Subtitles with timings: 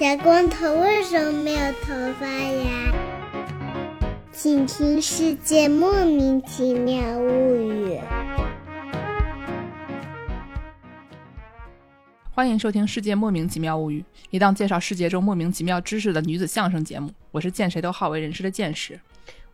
[0.00, 2.90] 小光头为什么没有头发呀？
[4.32, 7.98] 请听《世界莫名其妙物语》。
[12.30, 14.00] 欢迎收听《世界莫名其妙物语》，
[14.30, 17.12] 一档介绍世界中莫名其妙知识的女子相声节目。
[17.30, 18.98] 我是见谁都好为人师的见识。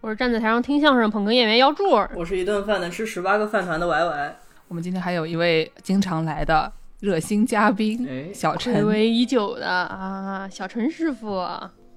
[0.01, 2.09] 我是站在台上听相声捧哏演员姚柱儿。
[2.15, 4.37] 我是一顿饭能吃十八个饭团的 Y Y。
[4.69, 8.87] 我们今天还有一位经常来的热心嘉宾哎小陈。
[8.87, 11.45] 违已久的啊，小陈师傅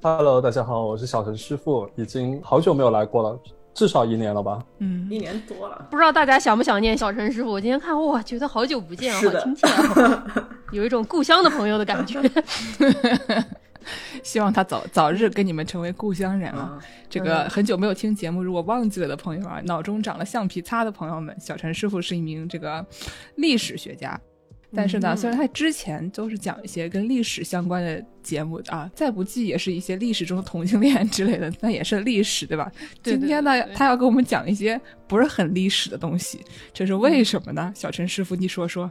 [0.02, 3.40] ，Hello，大家好，我是小陈师傅，已经好久没有来过了，
[3.73, 4.62] 至少一年了吧？
[4.80, 7.49] 嗯，一年多了，不知道大家想不想念小陈师傅？
[7.49, 10.27] 我今天看哇，觉得好久不见好亲切啊，
[10.73, 12.21] 有一种故乡的朋友的感觉。
[14.21, 16.77] 希望他早早日跟你们成为故乡人啊！
[16.77, 16.79] 啊，
[17.09, 22.85] 这个嗯很久没有听节目，如果忘记了的朋友啊，脑中长了橡皮擦的朋友们，小陈师傅是一名这个
[23.35, 24.20] 历史学家。
[24.75, 32.71] 但是呢，嗯虽然他之前都是讲一些跟历史相关的节目啊，再不济也是一些历史中的同性恋之类的，那也是历史，对吧？
[33.01, 36.39] 对今天呢他要给我们讲一些不是很历史的东西，
[36.73, 37.71] 这是为什么呢？
[37.76, 38.89] 小陈师傅，你说说。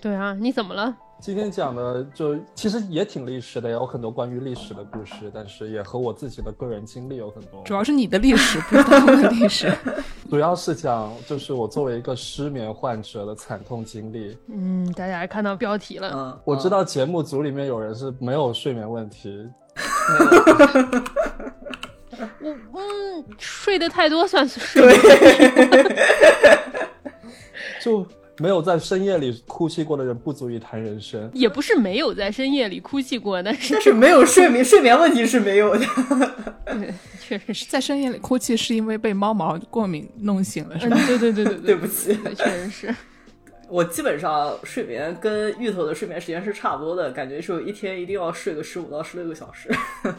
[0.00, 0.96] 对啊，你怎么了？
[1.20, 7.60] 今天讲的就其实也挺历史的，有很多关于历史的故事，但是也和我自己的个人经历有很多。
[7.64, 9.72] 主要是你的历史，不是他们的历史。
[10.30, 14.38] 主要是讲就是我作为一个失眠患者的惨痛经历。
[14.48, 19.48] 嗯，大家看到标题了，嗯，我知道节目组里面有人是没有睡眠问题，
[22.72, 25.00] 我嗯，睡得太多算是睡眠。
[27.82, 28.06] 就
[28.40, 31.28] 没有在深夜里哭泣过的人不足以谈人生。
[31.34, 35.86] 也不是没有在深夜里哭泣过，但是但是没有睡眠， 睡眠问题是没有的。
[36.66, 37.66] 对，确实是。
[37.66, 42.94] 在深夜里哭泣是因为被猫毛过敏弄醒了，是嗯吧？，对对对对 对不起，确实是。
[43.68, 49.68] 我基本上睡眠跟芋头的睡眠时间是差不多的，感觉是一天一定要睡个十五到十六个小时。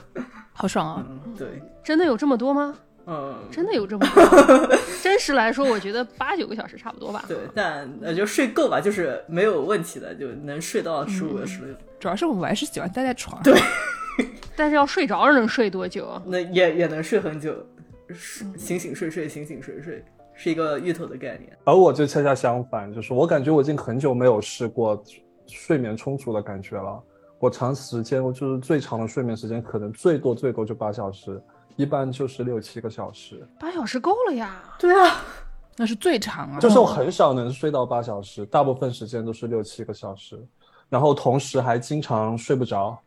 [0.54, 1.06] 好爽啊！
[1.10, 1.48] 嗯，对，
[1.84, 2.76] 真的有这么多吗？
[3.10, 4.78] 嗯，真的有这么多？
[5.02, 7.26] 真实来说，我觉得八九个小时差不多吧。
[7.28, 11.76] 对，但呃就睡够吧，就是没有问题的，就能睡到十五个、十六。
[12.00, 13.54] 主要是我还是喜欢待在床上。
[13.54, 13.62] 对
[14.56, 16.22] 但是要睡着能睡多久啊？
[16.26, 17.56] 那也也能睡很久，
[18.10, 20.04] 睡醒醒睡睡，醒醒睡睡，
[20.36, 21.58] 是一个芋头的概念。
[21.64, 25.02] 而我就恰恰相反，就是我感觉我已经很久没有试过
[25.48, 27.02] 睡眠充足的感觉了。
[27.40, 31.42] 我长时间，我就是最长的睡眠时间，可能最多最多就八小时，
[31.80, 33.48] 一般就是六七个小时。
[33.58, 34.62] 八小时够了呀。
[34.78, 35.24] 对啊，
[35.78, 36.60] 那是最长啊。
[36.60, 40.38] 就是我很少能睡到八小时，大部分时间都是六七个小时，
[40.90, 43.00] 然后同时还经常睡不着，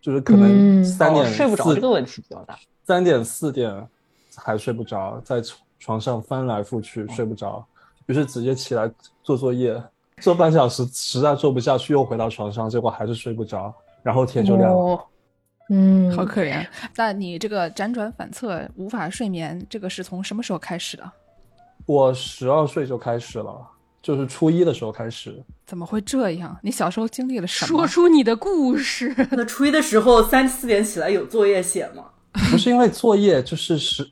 [0.00, 2.58] 就是可能嗯三点、哦睡不着这个问题比较大。
[2.84, 3.88] 三点四点
[4.34, 7.64] 还睡不着，在床床上翻来覆去睡不着，
[8.06, 8.90] 于是直接起来
[9.22, 9.80] 做作业，
[10.20, 14.76] 做半小时实在做不下去，又回到床上，结果还是睡不着，然后天就亮了。
[14.76, 15.00] 哦
[15.70, 16.66] 嗯，好可怜。
[16.96, 21.12] 那你这个辗转反侧、无法睡眠，这个是从什么时候开始的？
[21.86, 23.56] 我十二岁就开始了，
[24.02, 25.42] 就是初一的时候开始。
[25.66, 26.56] 怎么会这样？
[26.62, 27.86] 你小时候经历了什么说？
[27.86, 29.14] 出你的故事。
[29.32, 32.04] 那初一的时候三四点起来有作业写吗？
[32.50, 34.06] 不是因为作业，就是是，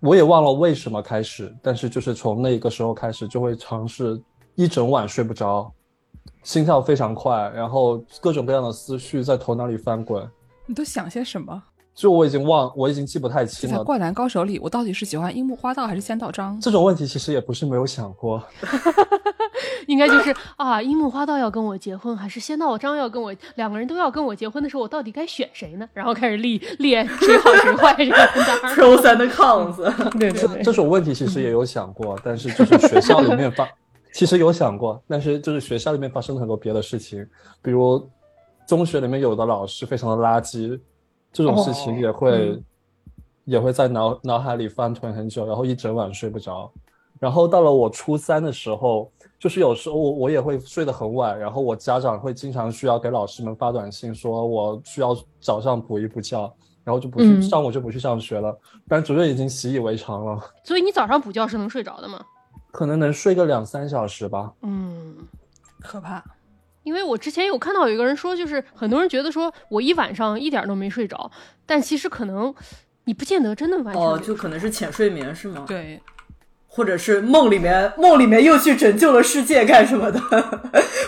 [0.00, 4.20] 我也忘了为什么开始，但是就是从那个时候开始，就会尝试
[4.54, 5.72] 一整晚睡不着，
[6.42, 10.28] 心跳非常快，然后各种各样的思绪在头脑里翻滚，
[10.66, 11.62] 你都想些什么？
[11.94, 13.78] 就我已经忘，我已经记不太《清了。
[13.78, 16.58] 在灌篮高手》里，我到底是喜欢樱木花道还是仙道章？
[16.60, 18.42] 这种问题其实也不是没有想过，
[19.86, 25.88] 应该就是啊，樱木花道要跟我结婚，还是仙道章要跟我，两个人都要跟我结婚的时候，我到底该选谁呢？
[25.92, 28.16] 然后开始列列谁好谁坏这个
[28.74, 30.18] pros and cons。
[30.18, 33.68] 对对对，这种问题其实也有想过，但是就是学校里面发，
[34.12, 37.24] 其实有想过，但是就是学校里面发生了很多别的事情，
[37.62, 38.04] 比如
[38.66, 40.78] 中学里面有的老师非常的垃圾，
[41.32, 42.62] 这种事情也会、
[43.44, 46.70] 也会在脑脑海里翻腾很久，然后一整晚睡不着。
[47.20, 56.52] 然后到了我初三的时候，就是有时候我我也会睡得很晚，然后我家长会经常需要给老师们发短信说我需要早上补一补觉，
[56.82, 58.54] 然后就不去、嗯上午就不去上学了。
[58.88, 60.38] 班主任已经习以为常了。
[60.64, 62.20] 所以你早上补觉是能睡着的吗？
[62.72, 64.52] 可能能睡个两三小时吧。
[64.62, 65.16] 嗯。
[65.80, 66.22] 可怕。
[66.84, 71.30] 因为我之前有看到有一个人说，就是很多人觉得说我一晚上一点都没睡着，
[71.66, 72.54] 但其实可能
[73.04, 76.00] 你不见得真的完全哦，就可能是浅睡眠是吗？，对，
[76.74, 80.20] 或者是梦里面梦里面又去拯救了世界干什么的，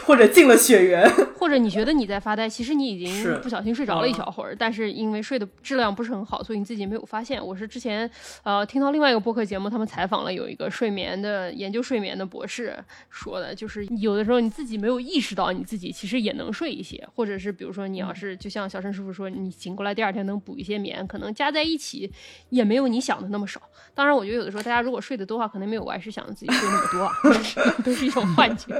[0.04, 1.10] 或者进了雪原。
[1.38, 7.40] 或或者你觉得你在发呆，其实你已经不小心睡着了一小会儿，但是因为睡的质量不是很好，所以你自己没有发现。
[7.40, 8.10] 我是之前
[8.42, 12.76] 呃听到另外一个播客节目，他们采访了有一个睡眠的研究睡眠的博士
[13.10, 22.10] 说的，就是有的时候你自己没有意识到你自己其实也能睡一些，或者是比如说你要是就像小陈师傅说，你醒过来第二天能补一些眠，可能加在一起
[22.48, 23.60] 也没有你想的那么少。
[23.94, 27.14] 当然，我觉得有的时候大家如果睡得多的话，可能没有我还是想的自己睡那么多啊，
[27.82, 28.78] 都是一种幻觉。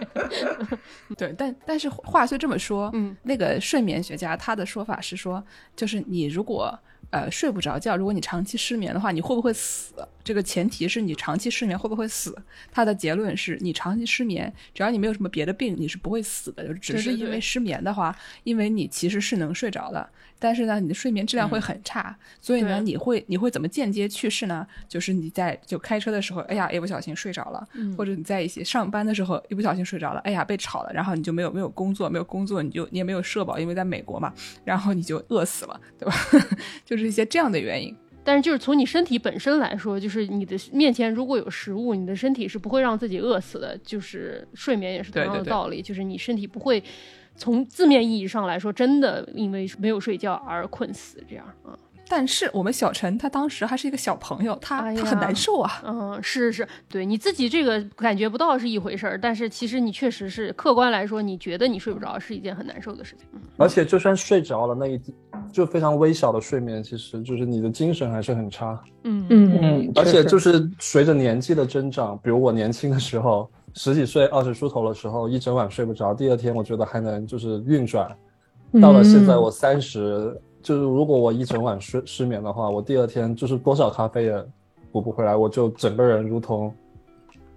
[1.17, 5.43] 对，但但是话虽这么说，嗯，那个睡眠学家他的说法是说，
[5.75, 6.79] 就是你如果
[7.11, 9.95] 呃睡不着觉，如果你长期失眠的话，你会不会死？
[10.25, 12.37] 这个前提是你长期失眠会不会死？
[12.73, 16.67] 他的结论是你长期失眠，只要你没有什么别的病，你是不会死的。
[16.67, 20.11] 就只是因为失眠的话，因为你其实是能睡着的，
[20.41, 24.67] 但是呢，你的睡眠质量会很差，所以呢，你会你会怎么间接去世呢？
[24.89, 27.65] 就是你在就开车的时候，哎呀，一不小心睡着了，
[27.97, 36.17] 或者你在一些上班的时候一不小心睡着了，哎呀，被吵了，然后你就没有没有工作，没有工作，你就你也没有社保，因为在美国嘛，然后你就饿死了，对吧？
[36.85, 37.95] 就 是一些这样的原因。
[38.25, 43.79] 但是就是从你身体本身来说，就是你的面前如果有食物，你的身体是不会让自己饿死的。
[43.85, 46.83] 就是睡眠也是同样的对对对道理，就是你身体不会
[47.37, 51.79] 从字面意义上来说，真的因为没有睡觉而困死这样啊。
[52.09, 55.83] 但是我们小陈他当时还是一个小朋友，他、哎他很难受啊。
[55.85, 63.27] 嗯，是是，对你自己这个感觉不到是一回事儿，但是其实你确实是客观来说，你觉得你睡不着是一件很难受的事情。
[63.33, 65.01] 嗯而且就算睡着了，那一
[65.51, 68.79] 就非常微小的睡眠，其实就是你的精神还是很差。
[69.05, 78.15] 嗯嗯嗯，而且就是随着年纪的增长，比如我年轻的时候，十几岁、二十出头的时候，一整晚睡不着，第二天我觉得还能就是运转。
[78.81, 84.45] 到了现在我三十，就是如果我一整晚失失眠的话，我第二天就是多少咖啡也
[84.91, 86.75] 补不回来，我就整个人如同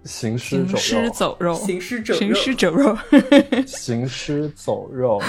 [0.04, 2.84] 行尸行尸走走肉，行尸走肉行尸走肉。
[2.84, 2.98] 肉，
[3.66, 5.20] 行尸走肉。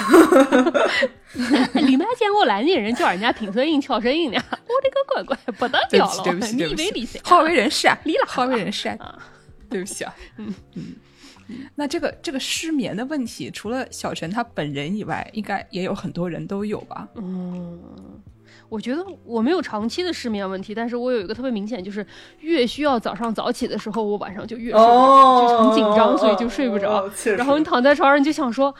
[1.74, 4.38] 你们还见过南京人叫人家平舌音翘舌音的？
[4.38, 6.24] 我的个乖乖，不得了了！
[6.24, 7.24] 对不起，对不起，你对不起以为你谁啊？
[7.25, 9.18] 好为人师啊，离了好为人师啊啊，
[9.72, 10.84] 对不起啊，嗯嗯。
[11.75, 17.07] 那这个这个失眠的问题，除了小陈他本人以外，应该也有很多人都有吧？
[17.15, 17.80] 嗯，
[18.69, 22.06] 我觉得我没有长期的失眠问题，但是我有一个特别明显，就是
[22.39, 27.09] 越需要早上早起的时候，我晚上就越睡不着，哦，就是很紧张，所以就睡不着。
[27.38, 28.74] 然后你躺在床上你就想说，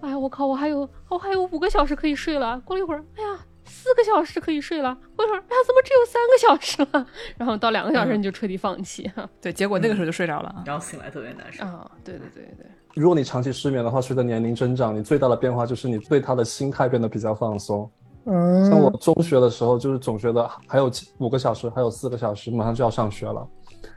[0.00, 2.60] 哎呀，我靠，我还有我还有五个小时可以睡了。
[2.64, 3.38] 过了一会儿，哎呀。
[3.80, 7.06] 四个小时可以睡了，过一会儿，哎呀，怎么只有三个小时了？
[7.38, 9.08] 然后到两个小时你就彻底放弃。
[9.40, 10.64] 对，结果那个时候就睡着了啊。
[10.66, 11.64] 然后醒来特别难受。
[11.64, 17.88] 啊，对对对对，如果你长期失眠的话，随着年龄增长，你最大的变化就是你对他的心态变得比较放松。
[18.24, 23.46] 嗯，像我中学的时候，就是总觉得还有五个小时，还有四个小时，马上就要上学了。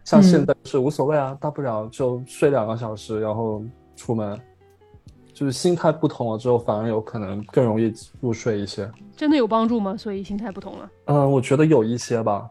[0.05, 3.63] 像现在是无所谓啊，大不了就睡两个小时，然后
[3.95, 4.39] 出门。
[5.41, 8.87] 就是心态不同了之后，反而有可能更容易入睡一些。
[9.17, 9.97] 真的有帮助吗？
[9.97, 10.87] 所以心态不同了。
[11.05, 12.47] 嗯，我觉得有一些吧，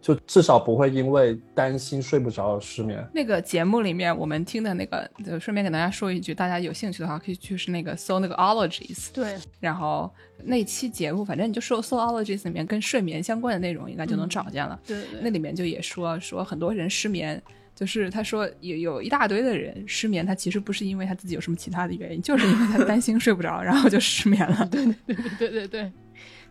[0.00, 3.06] 就至少不会因为担心睡不着而失眠。
[3.12, 10.10] 那个节目里面，我们听的那个，就顺便给大家说一句，大家有兴趣的话可以去是那个搜那个 ologies，对，然后
[10.42, 14.80] 那期节目，反正你就搜搜 ologies 里面跟睡眠相关的内容，应该就能找见了。
[14.86, 17.42] 对对那里面就也说说很多人失眠，
[17.80, 24.64] 就是他说有有一大堆的人失眠，他其实不是因为他自己有什么其他的原因，就是因为他担心睡不着，然后就失眠了。
[24.70, 25.92] 对对对对对对。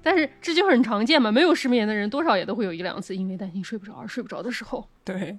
[0.02, 4.84] 但是这就很常见嘛，没有失眠的人多少也都会有一两次因为担心睡不着而睡不着的时候。
[5.04, 5.38] 对，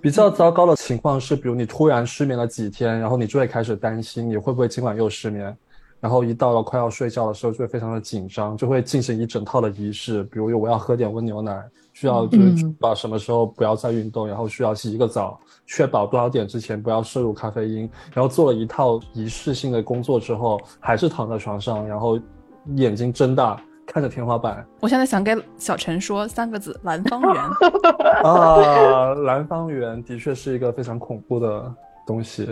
[0.00, 5.56] 比较糟糕的情况是，比如你突然失眠了几天，然后你就会开始担心你会不会今晚又失眠，
[5.98, 11.60] 然后一到了快要睡觉的时候就会非常的紧张，就会进行一整套的仪式，比如我要喝点温牛奶，
[11.94, 22.18] 需要就是确保什么时候不要再运动，然后需要洗一个澡，确保多少点之前不要摄入咖啡因，然后做了一套仪式性的工作之后，还是躺在床上，然后
[22.74, 27.42] 眼睛睁大看着天花板我现在想给小陈说三个字：蓝方圆。
[28.24, 31.74] 啊，蓝方圆的确是一个非常恐怖的
[32.06, 32.48] 东西。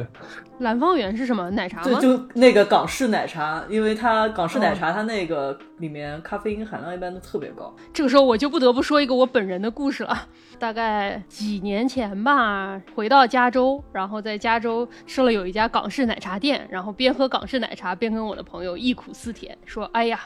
[0.58, 1.50] 蓝方圆是什么？
[1.50, 7.74] 奶茶吗对，就那个港式奶茶，因为它港式奶茶它那个里面咖啡因含量一般都特别高。
[7.92, 10.28] 这个时候我就不得不说一个我本人的故事了。
[10.58, 20.20] 大概几年前吧，回到加州，然后在加州吃了有一家港式奶茶店，然后边喝港式奶茶边跟我的朋友忆苦思甜，说：“哎呀。”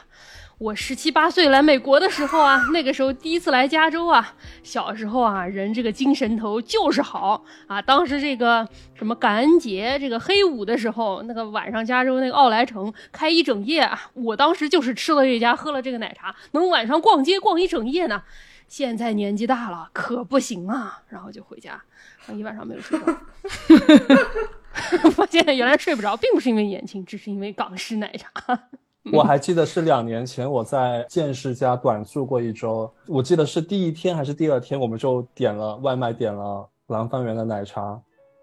[0.59, 4.33] 我十七八岁来美国的时候啊，那个时候第一次来加州啊，
[4.63, 7.79] 小时候啊，人这个精神头就是好啊。
[7.79, 18.23] 当时这个什么感恩节、这个黑五的时候，那个晚上加州那个奥莱城开一整夜啊，我当时就是吃了这家，喝了这个奶茶，能晚上逛街逛一整夜呢。
[18.67, 21.79] 现在年纪大了，可不行啊，然后就回家，
[22.33, 23.05] 一晚上没有睡着。
[25.13, 28.59] 发现原来睡不着，并不是因为眼睛，只是因为港式奶茶。
[29.13, 37.99] 我还记得是两年前我在建世家短住过一周，我记得是第一天还是第二天，我们就点了外卖，点了廊坊园的奶茶，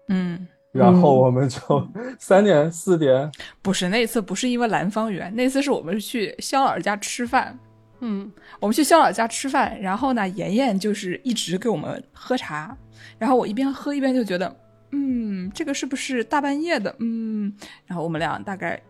[0.09, 1.87] 嗯，然后我们就
[2.19, 3.31] 三点四点，
[3.61, 7.57] 不是那次不是因为蓝方园，那次是我们去肖老师家吃饭，
[8.01, 12.75] 嗯，我们去肖老师家吃饭，然后呢，妍妍就是一直给我们喝茶，
[13.17, 14.55] 然后我一边喝一边就觉得，
[14.91, 16.95] 嗯，这个是不是大半夜的？
[16.99, 17.53] 嗯，
[17.85, 18.81] 然后我们俩大概，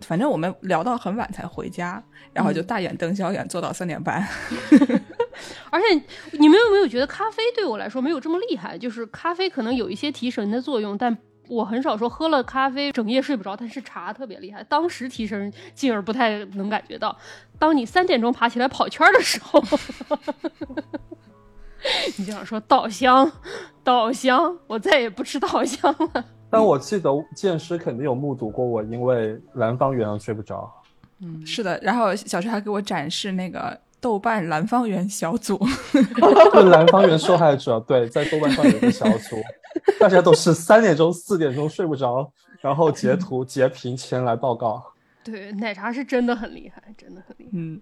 [0.00, 2.02] 反正我们聊到很晚才回家，
[2.32, 4.26] 然后就大眼瞪小眼坐到三点半。
[5.70, 6.02] 而且
[6.32, 8.76] 你们有没有觉得咖啡对我来说没有这么厉害？
[8.78, 11.16] 就是咖啡可能有一些提神的作用，但
[11.48, 13.56] 我很少说喝了咖啡整夜睡不着。
[13.56, 17.16] 但是茶特别厉害，当时提神，进而不太能感觉到。
[17.58, 19.62] 当你三点钟爬起来跑圈的时候，
[22.18, 23.30] 你就想说稻香，
[23.84, 26.24] 稻香，我再也不吃稻香了。
[26.50, 30.72] 但我记得剑师肯定有目睹过我因为蓝方圆而睡不着。
[31.20, 31.78] 嗯，是的。
[31.82, 35.58] 然后小徐还给我展示那个豆瓣蓝方圆小组，
[36.52, 39.36] 就蓝方圆受害者，对，在豆瓣上有一个小组，
[39.98, 44.82] 大家都是三点钟、四点钟睡不着，然后截图截屏前来报告。
[45.24, 47.50] 对，奶茶是真的很厉害，真的很厉害。
[47.52, 47.80] 嗯，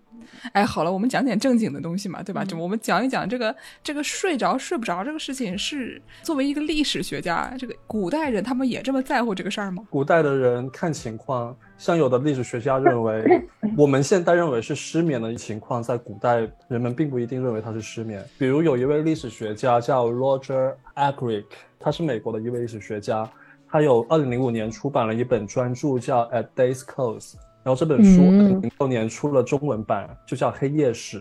[0.53, 2.45] 哎，好了，我们讲点正经的东西嘛，对吧？
[2.45, 9.87] 就我们讲一讲这个这个睡着睡不着这个事情，是作为一个历史学家，这个古代人他们也这么在乎这个事儿吗？
[9.91, 13.47] 古代的人看情况，像有的历史学家认为，
[13.79, 18.25] 我们现代认为是失眠的情况，在古代人们并不一定认为他是失眠。
[18.39, 21.45] 比如有一位历史学家叫 Roger Agrick，
[21.79, 23.31] 他是美国的一位历史学家。
[23.69, 27.33] 他有二零零五年出版了一本专著，叫《At Day's Close》，
[27.63, 31.21] 然后这本书零六年出了中文版，就叫《黑夜史》。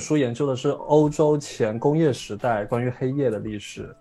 [0.00, 3.94] 书研究的是欧洲前工业时代关于黑夜的历史。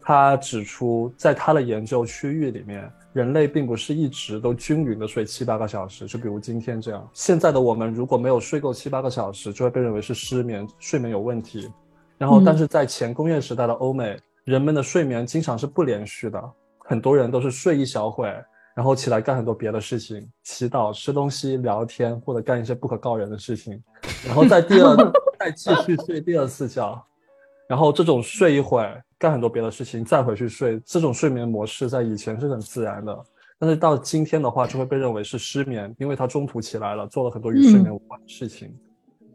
[0.00, 7.08] 他指出，在他的研究区域里面，人类并不是一直都均匀的睡七八个小时，就比如今天这样。
[7.12, 11.68] 现在的我们如果没有睡够七八个小时，就会被认为是失眠，睡眠有问题。
[12.18, 16.52] 然后，但是在前工业时代的欧美，人们的睡眠经常是不连续的。
[16.88, 18.26] 很多人都是睡一小会，
[18.74, 23.82] 然后起来干很多别的事情，祈祷、吃东西、聊天，或者干一些不可告人的事情，
[24.24, 24.96] 然后在第二
[25.38, 27.04] 再继续睡第二次觉，
[27.68, 33.24] 然后这种睡一会儿，干很多别的事情，再回去睡，这种睡眠模式在以前是很自然的，
[33.58, 38.72] 但是到今天的话就会被认为是失眠，因为他中途起来了，做了很多与睡眠无关的事情，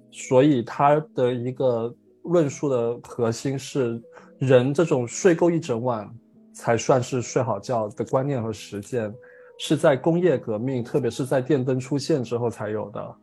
[0.10, 1.94] 所以他的一个
[2.24, 4.02] 论述的核心是
[4.38, 6.10] 人这种睡够一整晚。
[6.54, 9.14] 才算是睡好觉的观念和实践，
[9.58, 13.16] 是在工业革命，特别是在电灯出现之后才有的。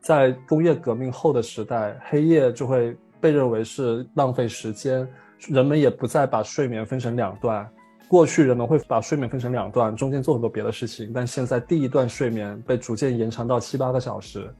[0.00, 5.08] 在工业革命后的时代，黑夜就会被认为是浪费时间，
[5.48, 7.68] 人们也不再把睡眠分成两段。
[8.06, 14.52] 过去人们会把睡眠分成两段，中间做很多别的事情，但现在第一段睡眠被逐渐延长到七八个小时，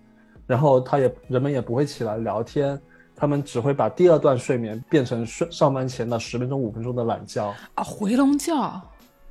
[0.46, 2.80] 然后他也人们也不会起来聊天。
[3.16, 8.52] 他们只会把第二段睡眠变成睡上班前的十分钟、五分钟的懒觉啊，回笼觉。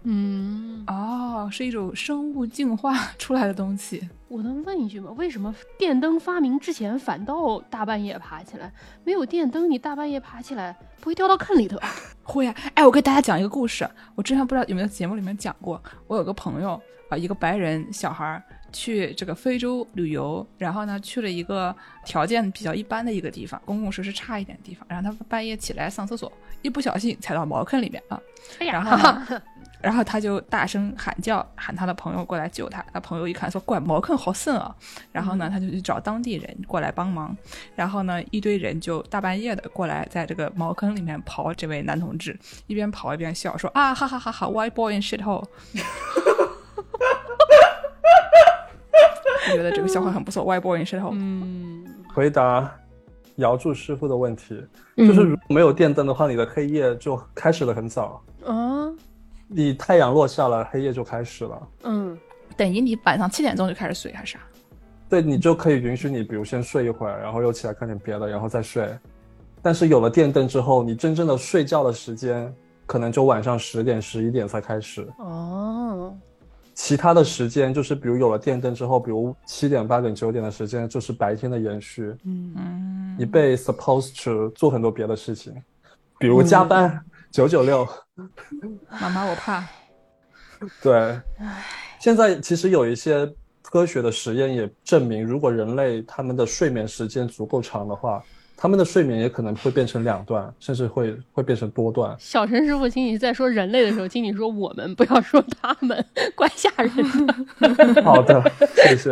[0.06, 4.10] 嗯，哦，是一种生物进化出来的东西。
[4.28, 5.12] 我能问一句吗？
[5.18, 8.70] 为什么电灯发明之前反倒大半夜爬起来？
[9.06, 11.80] 没有电灯，你大半夜爬起来不会掉到坑里头？
[12.24, 12.54] 会啊！
[12.74, 13.90] 哎，我给大家讲一个故事。
[14.16, 15.82] 我之前不知道有没有节目里面讲过。
[16.08, 18.44] 我有个朋友啊，一个白人小孩。
[18.74, 24.86] 去这个非洲旅游，然后呢，去了一个条件比较一般的一个地方，公共设施差一点的地方。
[24.90, 28.20] 然后他半夜起来上厕所，一不小心踩到茅坑里面啊。
[28.60, 29.38] 然后，
[29.82, 32.84] 然后他就大声喊叫，喊他的朋友过来救他。
[32.92, 34.76] 他朋友一看，说：“怪茅坑好深啊！”
[35.12, 37.36] 然后呢，他就去找当地人过来帮忙。
[37.76, 42.38] 然后呢，一堆人就大半夜的过来，在这个茅坑里面刨这位男同志，
[42.68, 45.46] 一边刨一边笑，说：“啊哈哈哈哈，White boy in shit hole。
[49.52, 50.44] ”我觉得这个笑话很不错。
[50.44, 51.84] 外播人士后，嗯，
[52.14, 52.70] 回答
[53.38, 54.64] 姚柱师傅的问题，
[54.96, 58.92] 就是如果没有电灯的话，你的黑夜就开始的很早啊。
[59.48, 61.68] 你太阳落下了，黑夜就开始了。
[61.84, 62.18] 嗯，
[62.56, 64.40] 等于你晚上七点钟就开始睡，还是啥？
[65.10, 68.90] 对，你就可以允许你，比如先睡一会儿，然后又起来看点别的，然后再睡。
[69.62, 72.54] 但是有了电灯之后，你真正的睡觉的时间
[72.86, 75.08] 可能就晚上十点、十一点才开始。
[75.20, 76.16] 哦。
[76.74, 82.16] 其他的时间就是，比如有了电灯之后，比如七点、八点、九点的时间就是白天的延续。
[82.26, 85.54] 嗯，你被 supposed to 做很多别的事情，
[86.20, 87.00] 比如加班
[87.32, 87.88] 九九六。
[89.02, 89.64] 妈妈，我怕。
[90.82, 91.20] 对。
[92.00, 98.24] 现在其实有一些科学的实验也证明，如果人类他们的睡眠时间足够长的话，
[98.56, 102.16] 他们的睡眠也可能会变成两段，甚至会会变成多段。
[102.18, 106.06] 小陈师傅，请你在说人类的时候，请你说我们，不要说他们，
[106.36, 106.96] 怪吓人
[107.28, 108.02] 的。
[108.04, 108.42] 好的，
[108.76, 109.12] 谢谢。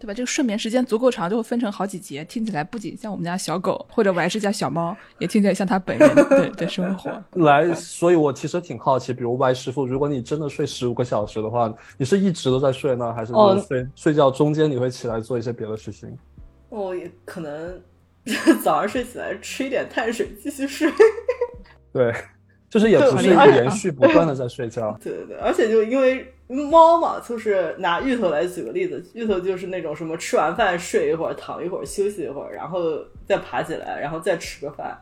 [0.00, 0.14] 对吧？
[0.14, 7.10] 这个睡眠时间足够长，就会分成好几节，听起来不仅像我们家小狗，或者我还是家小猫，也听起来像他本人对的生活。
[7.44, 16.16] 来，所以我其实挺好奇，比如 Y 师傅，如果你真的睡十五个小时的话，你是一直都在睡呢，还是哦睡、睡觉中间你会起来做一些别的事情？
[16.68, 17.80] 我也可能
[18.62, 20.90] 早上睡起来吃一点碳水继续睡。
[21.92, 22.14] 对，
[22.68, 24.96] 就是也不是一个连续不断的在睡觉。
[25.02, 34.96] 对对对，而且就因为猫嘛，就是拿芋头来举个例子，芋头就是那种什么吃完饭睡一会儿，躺一会儿，休息一会儿，然后再爬起来，然后再吃个饭。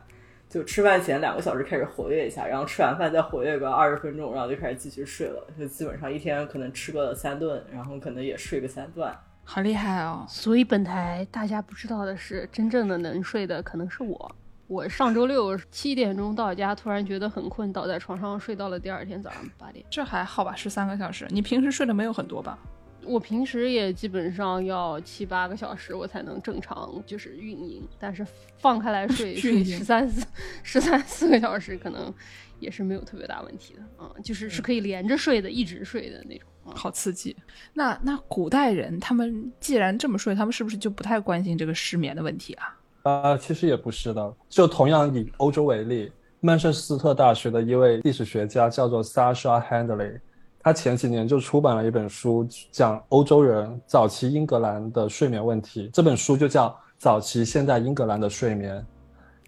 [0.49, 5.45] 就吃饭前两个小时开始活跃一下，然后吃完饭再活跃个二十分钟，然后就开始继续睡了。
[5.59, 9.12] 就基本上一天可能吃个三顿，然后可能也睡个三段。
[9.48, 10.26] 好厉害哦！
[10.28, 14.36] 所以本台大家不知道的是，真正的能睡的可能是我。
[14.66, 19.86] 我上周六七点钟到家，突然觉得很困，倒在床上睡到了第二天早上八点。
[19.88, 21.26] 这还好吧，十三个小时。
[21.30, 22.58] 你平时睡的没有很多吧？
[23.04, 27.86] 我平时也基本上要七八个小时，我才能正常就是运营。
[28.00, 28.26] 但是
[28.58, 30.26] 放开来睡， 睡营十三四
[30.64, 32.12] 十三四个小时，可能
[32.58, 36.48] 也是没有特别大问题的啊、就是是可以连着睡的，一直睡的那种。
[36.66, 37.37] 啊好刺激。
[37.73, 42.76] 那那古代人他们既然这么睡，他们是不是就不太关心这个失眠的问题啊？
[43.02, 44.35] 啊、其实也不是的。
[44.49, 50.18] 就同样以欧洲为例，曼彻斯特大学的一位历史学家叫做 Sasha Handley，
[50.58, 55.88] 他前几年就出版了一本书，讲欧洲人早期英格兰的睡眠问题。
[55.92, 56.68] 这本书就叫
[56.99, 58.76] 《早期现代英格兰的睡眠》，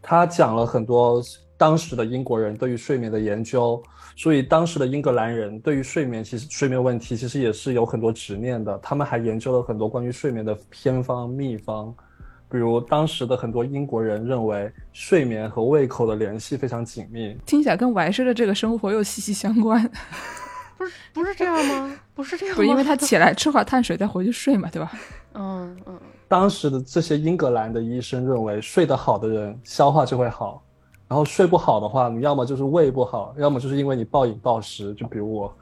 [0.00, 1.20] 他讲了很多
[1.56, 3.82] 当时的英国人对于睡眠的研究。
[4.18, 8.76] 所以当时的英格兰人对于睡眠，其实睡眠问题其实也是有很多执念的。
[8.78, 11.94] 他们还研究了很多关于睡眠的偏方秘方。
[12.50, 19.88] 比如当时的很多英国人认为睡眠和胃口的联系非常紧密，听起来跟王师的这个生活又息息相关。
[20.76, 21.96] 不是不是这样吗？
[22.12, 22.56] 不是这样吗？
[22.56, 24.90] 不因为他起来吃会儿碳水再回去睡嘛，对吧？
[25.34, 30.60] 嗯嗯，当时的这些英格兰的医生认为，睡得好的人消化就会好，
[31.08, 35.52] 然后睡不好的话，你要么就是胃不好，要么就是因为你暴饮暴食，就比如我。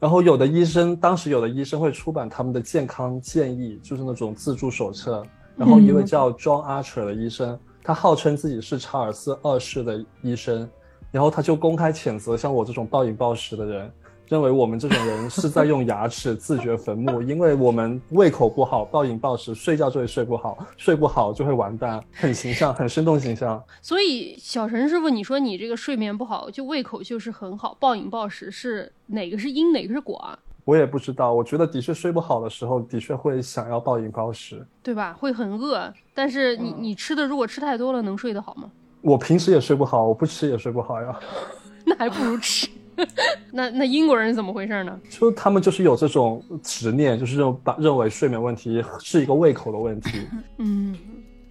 [0.00, 5.24] 然后有的医生，当时有的医生会出版他们的健康建议，就是那种自助手册。
[5.56, 10.68] 然后一位叫 John Archer 的医生，他号称自己是查尔斯二世的医生，
[11.10, 13.90] 然后他就公开谴责像我这种暴饮暴食的人。
[14.28, 23.62] 认为我们这种人是在用牙齿自掘坟墓， 因为我们胃口不好，暴饮暴食，睡觉就会睡不好，睡不好就会完蛋，很形象，很生动形象。
[23.80, 30.38] 所以小陈师傅，你说你这个睡眠不好，就胃口就是很好，暴饮暴食是哪个是因，哪个是果啊？
[30.64, 34.66] 我也不知道，我觉得的确睡不好的时候，的确会想要暴饮暴食。
[34.82, 35.16] 对吧？
[35.16, 38.68] 会很饿，但是你你吃的如果吃太多了，能睡得好吗？
[39.02, 41.16] 我平时也睡不好，我不吃也睡不好呀。
[41.86, 42.66] 那还不如吃。
[43.52, 45.00] 那那英国人怎么回事呢？
[45.10, 50.26] 就他们就是有这种执念，就是认把认为睡眠问题是一个胃口的问题。
[50.58, 50.96] 嗯，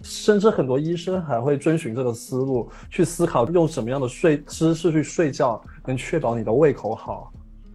[0.02, 7.32] 甚至很多医生还会遵循这个思路去思考，用什么样的睡姿势去睡觉能确保你的胃口好。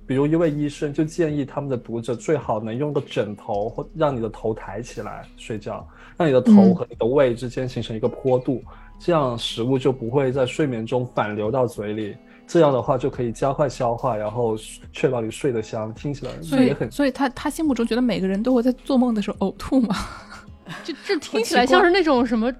[0.07, 8.61] 比如一位医生就建议他们的读者最好能用个枕头或让你的头抬起来睡觉，让你的头和你的胃之间形成一个坡度，
[8.99, 12.15] 这样食物就不会在睡眠中反流到嘴里。
[12.51, 14.57] 这样的话就可以加快消化，然后
[14.91, 15.93] 确保你睡得香。
[15.93, 19.95] 听起来所以也很，所以他他心目中觉得每个人都会在做梦的时候呕吐嘛。
[20.83, 22.51] 就这听起来像是那种什么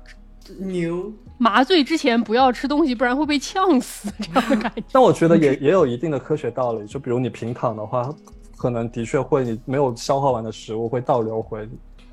[0.60, 4.84] 牛，麻醉之前不要吃东西，不然会被呛死这样的感觉。
[4.94, 6.88] 但我觉得也 也有一定的科学道理。
[6.88, 8.10] 就比如你平躺的话，
[8.56, 11.68] 可能的确会你没有消化完的食物会倒流回，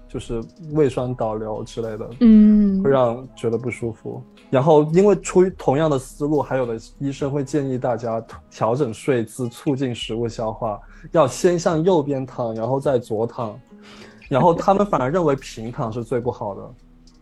[0.08, 0.42] 就是
[0.72, 4.22] 胃酸倒流之类的，嗯会让觉得不舒服。
[4.50, 10.80] 然后，因为出于同样的思路，还有的医生会建议大家调整睡姿，促进食物消化，
[11.12, 13.60] 要先向右边躺，然后再左躺。
[14.26, 16.62] 然后他们反而认为平躺是最不好的，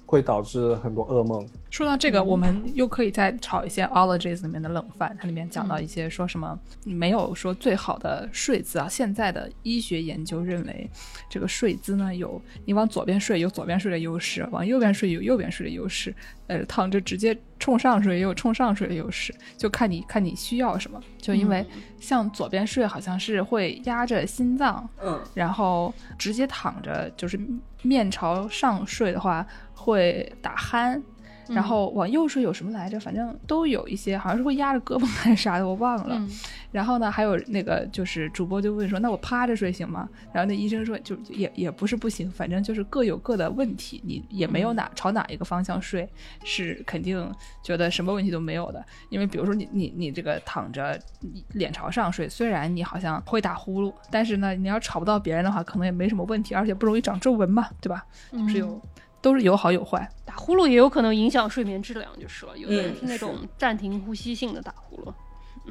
[0.07, 1.47] 会导致很多噩梦。
[1.69, 8.89] 说到这个，我们又可以再炒一些 ologies 里面的冷饭，它里面讲到一些说什么没有说最好的睡姿啊。
[8.89, 10.89] 现在的医学研究认为，
[11.29, 16.15] 这个睡姿呢有你往左边睡有左边睡的优势，往右边睡有右边睡的优势，
[16.47, 21.03] 呃，躺着直接冲上睡也有冲上睡的优势，就看你看你需要什么。
[21.27, 21.67] 就因为
[21.99, 27.37] 像左边睡好像是会压着心脏，嗯，然后直接躺着就是
[27.83, 31.03] 面朝上睡的话会打鼾，
[31.49, 32.99] 然后往右睡有什么来着？
[33.01, 36.17] 反正都有一些，好像是会压着胳膊还是啥的，我忘了。
[36.19, 36.29] 嗯
[36.73, 40.07] 然后呢，还有那个就是主播就问说，那我趴着睡行吗？
[40.31, 46.07] 然后那医生说，就就也也不是不行，反正就是各有各的问题，你也没有哪、朝哪一个方向睡，
[46.45, 47.33] 是肯定
[47.63, 48.85] 觉得什么问题都没有的。
[49.09, 58.05] 因为比如说你你你这个躺着你脸朝上睡，虽然你好像会打呼噜，但是呢，你要吵不到别人的话，可能也没什么问题，而且不容易长皱纹嘛，对吧？
[58.33, 58.79] 就是有、
[59.21, 60.09] 都是有好有坏。
[60.25, 62.57] 打呼噜也有可能影响睡眠质量，就是了。
[62.57, 65.13] 有的人嗯是那种暂停呼吸性的打呼噜。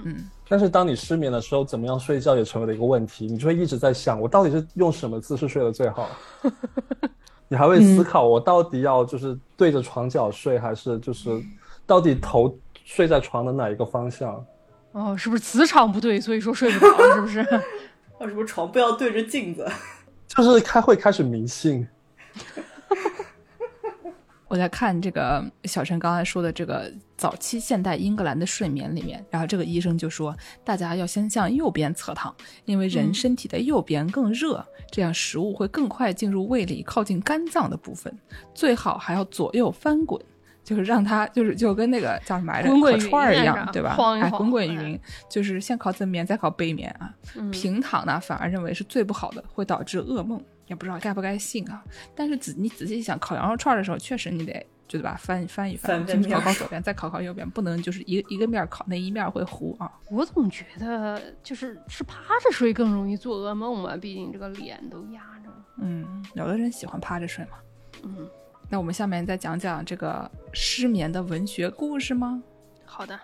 [0.04, 6.10] 嗯，但是当你失眠的时候，怎么样睡觉也成为了一个问题，你就会一直在想，我到底是用什么姿势睡得最好？
[7.48, 11.30] 你还会思考，我到底要就是对着床角睡，还是就是
[11.86, 12.54] 到底头
[12.84, 14.44] 睡在床的哪一个方向？
[14.92, 17.14] 哦，是不是磁场不对，所以说睡不着？
[17.14, 17.40] 是不是？
[18.20, 19.66] 为什么床不要对着镜子？
[20.28, 21.88] 就是开会开始迷信。
[24.56, 38.18] 我在看这个小陈刚才说的这个早期现代英格兰的睡眠里面，然后这个医生就说，大家要先向右边侧躺，因为人身体的右边更热，这样食物会更快进入胃里，靠近肝脏的部分。
[38.54, 40.24] 最好还要左右翻滚，
[40.64, 43.98] 就是让它就是就跟那个叫什么来着，滚滚烤串儿一样对吧？
[44.22, 44.98] 哎，滚滚哎云，
[45.30, 47.14] 就是先靠正面，再靠背面啊。
[47.36, 50.42] 嗯平躺呢，反而认为是最不好的，会导致噩梦。
[50.68, 51.84] 也不知道该不该信啊。
[52.16, 54.54] 但是仔你仔细想，烤羊肉串的时候，确实你得
[54.88, 59.92] 就对吧，翻翻一翻，先翻翻面烤烤左边，再烤烤右边，不能就是一个一个面烤，那一面会糊啊。
[60.10, 65.50] 我总觉得就是是趴着睡更容易做噩梦嘛，毕竟这个脸都压着。
[65.78, 67.58] 嗯，有的人喜欢趴着睡嘛。
[68.04, 68.30] 嗯，
[68.70, 72.42] 那我们下面再讲讲这个失眠的文学故事吗？
[72.86, 73.20] 好的。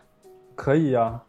[0.56, 1.22] 可以呀、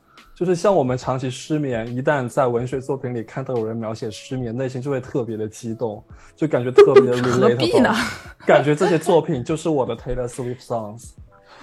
[0.42, 11.12] 就是像我们长期失眠，一旦在文学作品里看到有人描写失眠，内心就会特别的激动，就感觉特别的 何必呢 relatable，感觉这些作品就是我的 Taylor Swift songs。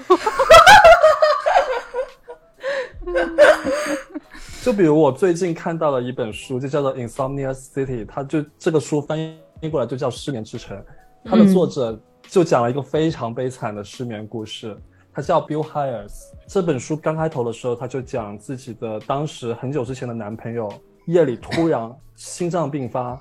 [4.63, 9.37] 就比如我最近看到了一本书，就叫做《Insomnia City》，它就这个书翻译
[9.69, 10.77] 过来就叫《失眠之城》，
[11.25, 14.77] 它的作者就讲了一个非常悲惨的失眠故事。
[15.19, 16.31] 他叫 Bill Hires。
[16.47, 20.71] 这本书刚开头的时候，他就讲自己的当时很久之前的男朋友
[21.07, 23.19] 夜里突然心脏病发，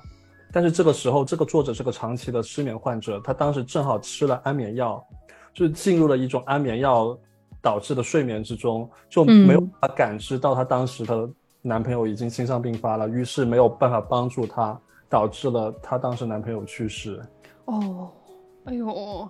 [0.49, 5.05] 但是这个时候，这个作者是个长期的失眠患者，他当时正好吃了安眠药，
[5.53, 7.17] 就是进入了一种安眠药
[7.61, 11.29] 导致的睡眠之中，就没有办法感知到她当时的
[11.61, 17.21] 男朋友已经心脏病发了，于是没有办法帮助她，导致了她当时男朋友去世。
[17.65, 18.09] 哦，
[18.63, 19.29] 哎呦，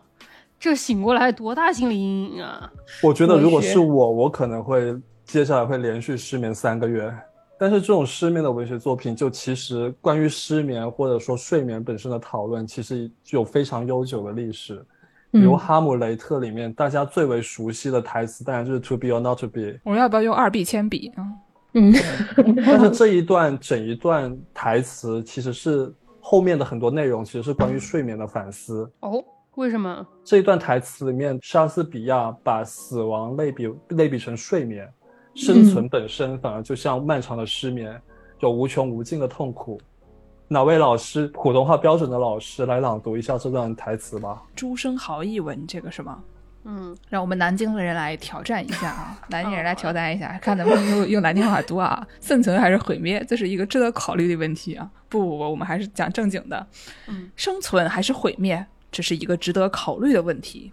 [0.59, 2.71] 这醒过来多大心理阴影啊！
[3.01, 4.93] 我觉得如果是我，我可能会
[5.23, 7.11] 接下来会连续失眠三个月。
[7.57, 14.85] 但是这种失眠的文学作品，就其实关于失眠或者说睡眠本身的讨论，其实有非常悠久的历史。
[15.31, 21.23] 比如《哈姆雷特》里面，大家最为熟悉的台词当然就是 “to be or not to be”，我要不要用二 B 铅笔啊？
[22.65, 28.91] 但是这一段整一段台词其实是后面的很多内容其实是关于睡眠的反思。
[29.01, 29.23] 哦，
[29.59, 30.07] 为什么？
[30.23, 34.89] 这一段台词里面，莎士比亚把死亡类比类比成睡眠，
[35.35, 38.01] 生存本身反而就像漫长的失眠，
[38.39, 39.77] 有无穷无尽的痛苦。
[40.47, 44.41] 哪位老师，普通话标准的老师来朗读一下这段台词吧？
[44.55, 46.23] 朱生豪译文，这个是吗？
[46.63, 49.19] 嗯，让我们南京的人来挑战一下啊！
[49.29, 52.07] 南京人来挑战一下，看能不能用用南京话读啊？
[52.21, 54.89] 生存还是毁灭，这是一个值得考虑的问题啊！
[55.09, 56.65] 不不不，我们还是讲正经的。
[57.09, 60.71] 嗯，生存还是毁灭，这是一个值得考虑的问题。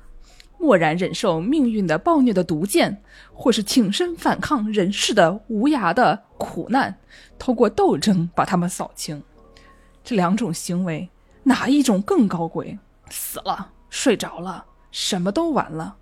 [0.58, 3.02] 默然忍受命运的暴虐的毒箭，
[3.34, 6.98] 或是挺身反抗人世的无涯的苦难，
[7.38, 9.22] 通过斗争把他们扫清。
[10.02, 11.10] 这两种行为，
[11.42, 12.78] 哪一种更高贵？
[13.10, 15.96] 死了，睡着了，什么都完了。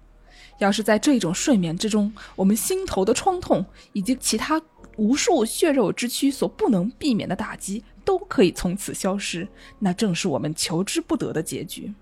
[0.59, 4.62] 要是在这种睡眠之中，我们心头的创痛以及其他
[4.96, 9.48] 无数血肉之躯所不能避免的打击，都可以从此消失，
[9.81, 11.92] 那正是我们求之不得的结局。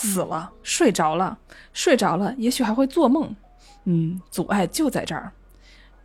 [0.00, 1.38] 死了，睡着了，
[1.72, 3.34] 睡着了，也许还会做梦。
[3.84, 5.32] 嗯，阻碍就在这儿，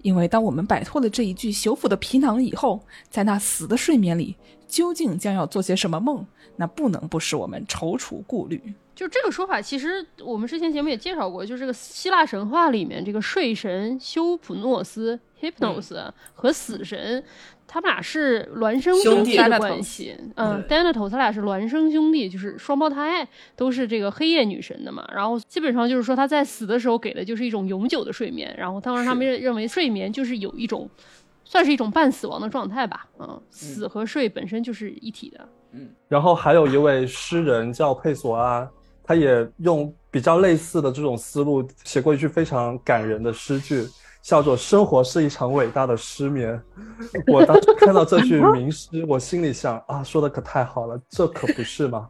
[0.02, 4.36] 因为当我们摆脱了这一具朽腐的皮囊以后，在那死的睡眠里，
[4.68, 6.26] 究竟将要做些什么梦，
[6.58, 8.74] 那不能不使我们踌躇顾虑。
[8.96, 17.22] 就这个说法，其实我们之前节目也介绍过，就是这个希腊神话里面，这个睡神休普诺斯 （Hypnos） 和死神，
[17.68, 20.16] 他们俩是孪生兄弟弟的关系。
[20.36, 25.08] 嗯对，Thanatos 他俩是孪生兄弟，就是双胞胎，都是这个黑夜女神的嘛。
[25.14, 30.90] 然后基本上就是说他在死的时候给的就是一种永久的睡眠，然后当时他们认认为睡眠就是有一种。
[31.48, 38.68] 算是一种半死亡的状态吧，嗯，死和睡本身就是一体的，嗯然后还有一位诗人叫佩索阿，
[39.04, 43.86] 他也用比较类似的这种思路写过一句非常感人的诗句，
[44.26, 46.60] 叫做“生活是一场伟大的失眠”。
[47.32, 52.10] 我当时看到这句名诗，我心里想啊，说的可太好了，这可不是吗？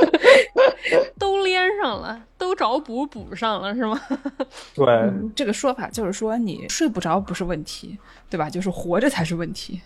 [1.18, 4.00] 都连上了，都找补补上了，是吗？
[4.74, 7.98] 对，这个说法就是说，你睡不着不是问题，
[8.30, 8.48] 对吧？
[8.48, 9.82] 就是活着才是问题。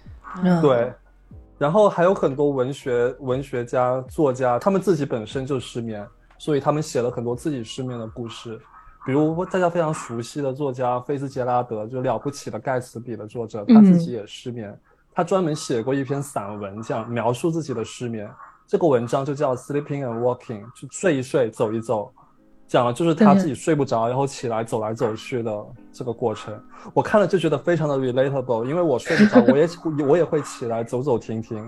[0.62, 0.92] 对。
[1.58, 6.06] 然后还有很多文学文学家、作家，他们自己本身就失眠，
[6.38, 8.56] 所以他们写了很多自己失眠的故事。
[9.08, 14.78] 比如大家非常熟悉的作家菲茨杰拉德，就了不起的盖茨比的作者，他自己也失眠，
[15.14, 18.30] 他专门写过一篇散文，这样描述自己的失眠。
[18.66, 22.12] 这个文章就叫 Sleeping and Walking，就睡一睡，走一走，
[22.66, 26.62] 讲的就是他自己睡不着，然后起来走来走去的这个过程。
[26.92, 29.66] 我看了就觉得非常的 relatable，因为我睡不着，我也
[30.06, 31.66] 我也会起来走走停停。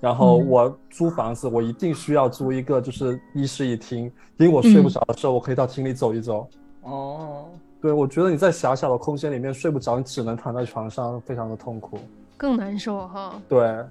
[0.00, 6.48] 然后我租房子，我一定需要租一个就是一室一厅，因为我睡不着的时候，我可以到厅里走一走。
[6.82, 7.48] 哦，
[7.80, 11.98] 对，我觉得你在狭小的空间里面睡不着，你只能躺在床上，非常的痛苦，
[12.36, 13.40] 更难受哈。
[13.48, 13.84] 对。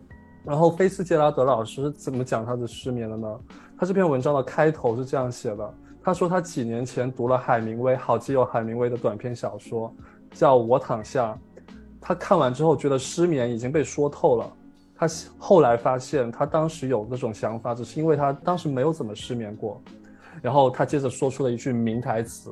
[0.43, 3.39] 然后菲斯杰拉德老师怎么讲他的失眠的呢？
[3.77, 9.93] 他这篇文章的开头是这样写的：他说他几年前读了海明威好基友海明威的短篇小说，
[10.31, 11.33] 叫《我躺下》。
[11.99, 14.49] 他看完之后觉得失眠已经被说透了。
[14.95, 15.05] 他
[15.37, 19.81] 后来发现他当时有那种想法，只是因为他当时没有怎么失眠过。
[20.41, 22.51] 然后他接着说出了一句名台词：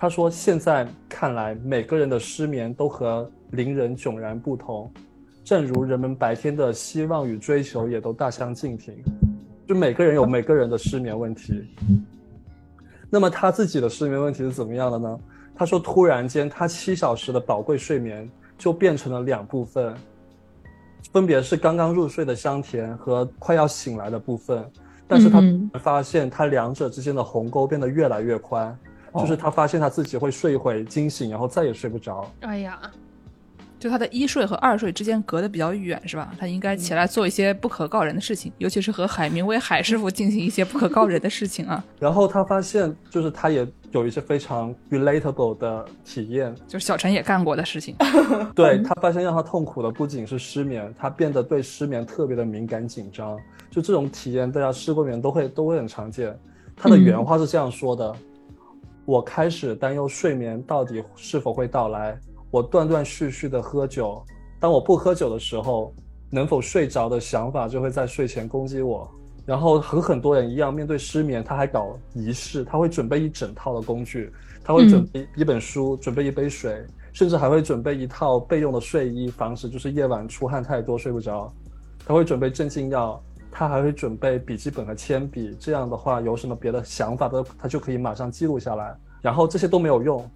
[0.00, 4.88] 他说现在看来，每个人的失眠都和邻人迥然不同。
[5.42, 8.94] 正如人们白天的希望与追求也都大相径庭，
[9.66, 11.68] 就每个人有每个人的失眠问题。
[13.10, 15.18] 那么他自己的失眠问题是怎么样的呢？
[15.56, 19.92] 他说，突然间他七小时的宝贵睡眠就变成了两部分，
[21.12, 24.64] 分别是刚刚入睡的香甜和快要醒来的部分。
[25.08, 25.42] 但是他
[25.80, 28.78] 发现他两者之间的鸿沟变得越来越宽，
[29.14, 32.30] 就是他发现他自己会睡一会惊醒，然后再也睡不着。
[32.40, 32.80] 哎呀。
[33.80, 36.32] 就他的一睡和二睡之间隔得比较远，是吧？
[36.36, 41.84] 他应该起来做一些不可告人的事情，尤其是和海明威海师傅进行一些不可告人的事情啊。
[42.00, 47.94] 然后他发现，就是他也有一些非常 relatable 的体验，就是小陈也干过的事情。
[48.52, 53.38] 对他发现让他痛苦的不仅是失眠，他变得对失眠特别的敏感紧张。
[53.70, 56.36] 就这种体验，大家失过眠都会都会很常见。
[56.76, 58.12] 他的原话是这样说的
[59.08, 62.20] ：“我开始担忧睡眠到底是否会到来。”
[62.52, 64.22] 我断断续续的喝酒，
[64.60, 65.94] 当我不喝酒的时候，
[66.28, 69.10] 能否睡着的想法就会在睡前攻击我。
[69.46, 74.30] 然后和很多人一样，面对失眠，他还搞仪式，他会准备一整套的工具，
[74.62, 81.50] 他会准备一本书，准备一杯水，甚至还会准备一套备用的睡衣，防止就是夜晚出汗太多睡不着。
[82.06, 88.96] 他会准备镇静药，他还会准备笔记本和铅笔，这样的话有什么别的想法都他就可以马上记录下来。
[89.20, 90.30] 然后这些都没有用。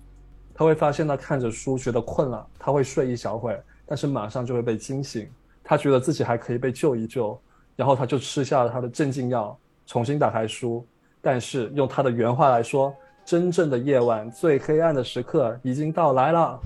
[0.55, 5.27] 他会发现，他看着书觉得困了，他会睡一小会，但是马上就会被惊醒。
[5.65, 7.41] 他觉得自己还可以被救一救，
[7.75, 10.85] 然后他就吃下了他的镇静药，重新打开书。
[11.21, 12.93] 但是用他的原话来说，
[13.25, 16.61] 真正的夜晚最黑暗的时刻已经到来了。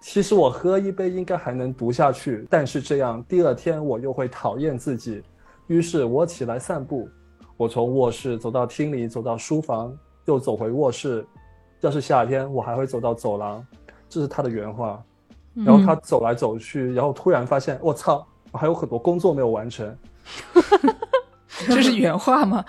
[0.00, 5.22] 其实我喝一杯应该还能读下去，但是这样第二天我又会讨厌自己。
[5.66, 7.08] 于是我起来散步，
[7.56, 11.26] 我从卧室走到厅里，走到书房，又走回卧室。
[11.80, 13.64] 要是夏天，我还会走到走廊，
[14.08, 15.02] 这是他的原话。
[15.54, 19.96] 然后他走来走去，然后突然发现，我操，我还有很多工作没有完成。
[21.66, 22.64] 这是原话吗？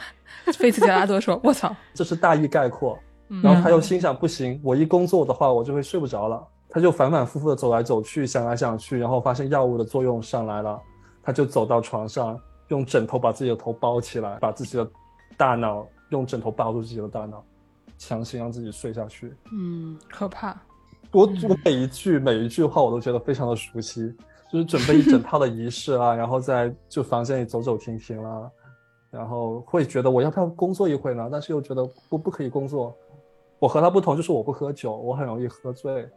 [0.53, 2.97] 费茨杰拉多说：“我操，这是大意概括。”
[3.43, 10.79] 然后他又心想：“不行，我一工作的话，我就会睡不着了。”他就反反复复的走来走去，想来想去，然后发现药物的作用上来了，
[11.21, 14.89] 他就走到床上，用枕头把自己的头包起来，把自己的
[15.35, 17.43] 大脑用枕头包住自己的大脑。
[17.99, 20.55] 强行让自己睡下去，嗯，可怕。
[21.11, 24.13] 我我每一句每一句话我都觉得非常的熟悉，
[24.51, 28.51] 就是准备一整套的仪式啊，然后在就房间里走走停停啦，
[29.09, 31.27] 然后会觉得我要不要工作一会呢？
[31.31, 32.95] 但是又觉得不不可以工作。
[33.57, 36.07] 我和他不同，就是我不喝酒，我很容易喝醉。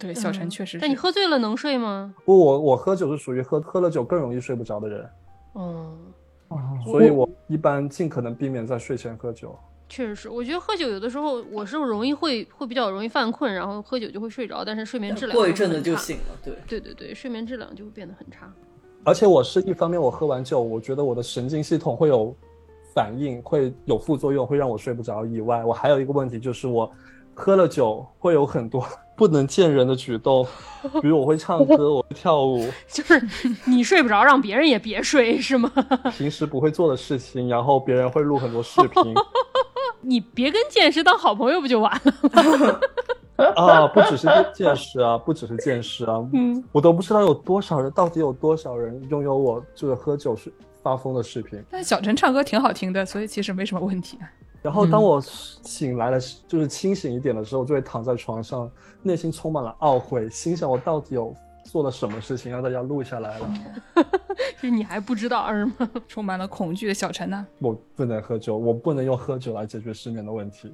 [0.00, 0.80] 对，小陈确实。
[0.80, 2.12] 但你喝醉了能睡吗？
[2.24, 5.08] 不，我我喝酒是属于喝喝了酒更容易睡不着的人。
[5.54, 6.12] 嗯，
[6.84, 9.58] 所以我一般尽可能避免在睡前喝酒。
[9.88, 16.38] 确实是，我觉得喝酒有的时候我是容易会会比较容易犯困，然后喝酒就会睡着，但是睡眠质量过一阵子就醒了。
[16.42, 18.50] 对对对对，睡眠质量就会变得很差。
[19.04, 22.34] 而且我是一方面，我喝完酒，我觉得我的神经系统会有
[22.94, 25.26] 反应，会有副作用，会让我睡不着。
[25.26, 26.90] 以外，我还有一个问题就是我
[27.34, 28.86] 喝了酒会有很多
[29.22, 30.44] 不能见人的举动，
[31.00, 33.24] 比如我会唱歌，我会跳舞，就是
[33.64, 35.70] 你睡不着，让别人也别睡，是吗？
[36.18, 39.14] 平时不会做的事情，然后别人会录很多视频
[40.02, 42.80] 你别跟剑师当好朋友不就完了？
[43.54, 51.62] 啊，不只是见识啊，不只是见识啊，嗯，我都不知道有多少人，到底有多少人拥有我就是喝酒是发疯的视频。
[51.70, 54.18] 但小陈唱歌挺好听的，所以其实没什么问题。
[54.62, 58.70] 然后当我醒来了，就是清醒一点的时候，就会躺在床上，
[59.02, 63.54] 内心充满了懊悔，心想我到底有做了什么事情让大家录下来了？
[64.62, 65.90] 就你还不知道是吗？
[66.06, 67.44] 充满了恐惧的小陈呢？
[67.58, 70.72] 我不能喝酒，我不能用喝酒来解决失眠的问题。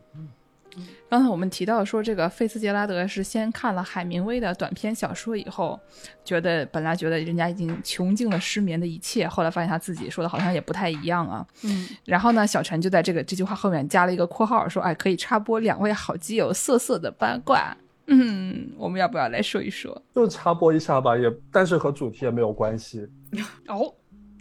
[1.08, 5.78] 刚才我们提到说，这个费斯杰拉德是先看了海明威的短篇小说以后，
[6.24, 11.46] 觉得本来觉得人家已经穷尽了失眠的一切，后来发现他自己说的好像也不太一样啊。
[11.64, 17.76] 嗯，然后呢，小陈就在这个这句话后面加了一个括号，说：“哎，可以插播两位好基友色色的八卦。”
[18.10, 20.02] 嗯，我们要不要来说一说？
[20.14, 23.06] 就插播一下吧，也但是和主题也没有关系。
[23.66, 23.94] 哦，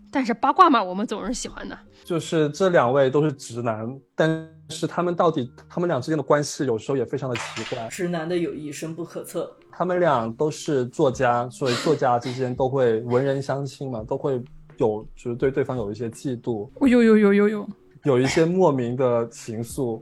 [0.09, 1.77] 但是八卦嘛，我们总是喜欢的。
[2.05, 7.87] 就是这两位都是直男，但是他们到底他们俩之间的关系有时候也非常的奇怪。
[7.89, 9.51] 直男的友谊深不可测。
[9.71, 14.41] 他们俩都是作家，所以作家之间都会文人相亲嘛，都会
[14.77, 17.69] 有就是对对方有一些嫉妒，哦呦呦呦呦呦，
[18.03, 20.01] 有一些莫名的情愫。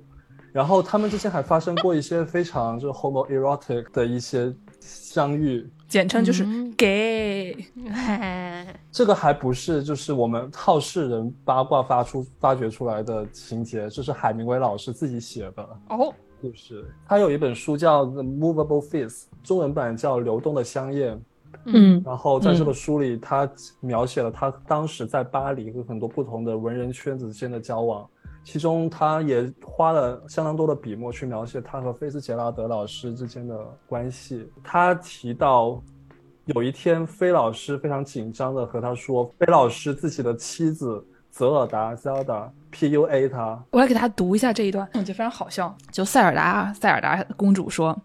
[0.55, 6.45] 然后他们之间还发生过一些非常就是 homoerotic 的一些相遇，简称就是
[6.77, 7.53] gay。
[8.89, 16.85] 这个还不是就是我们好事人八卦发出发掘出来的情节，这是海明威老师自己写的哦故事。
[17.05, 19.09] 他有一本书叫《The Movable Feast》，
[19.43, 21.17] 中文版叫《流动的香艳》。
[21.65, 23.49] 嗯然后在这个书里，他
[23.81, 28.07] 描写了他当时在巴黎和很多不同的文人圈子之间的交往。
[28.45, 34.47] 其中，他也花了相当多的笔墨去描写他和菲斯杰拉德老师之间的关系。
[34.63, 35.81] 他提到，
[36.45, 43.61] 有一天，菲老师非常紧张的和他说，菲老师自己的妻子泽尔达 （Zelda） PUA 他。
[43.71, 45.75] 我来给大家读一下这一段，我觉得非常好笑。
[45.91, 47.99] 就塞尔达，塞尔达公主说、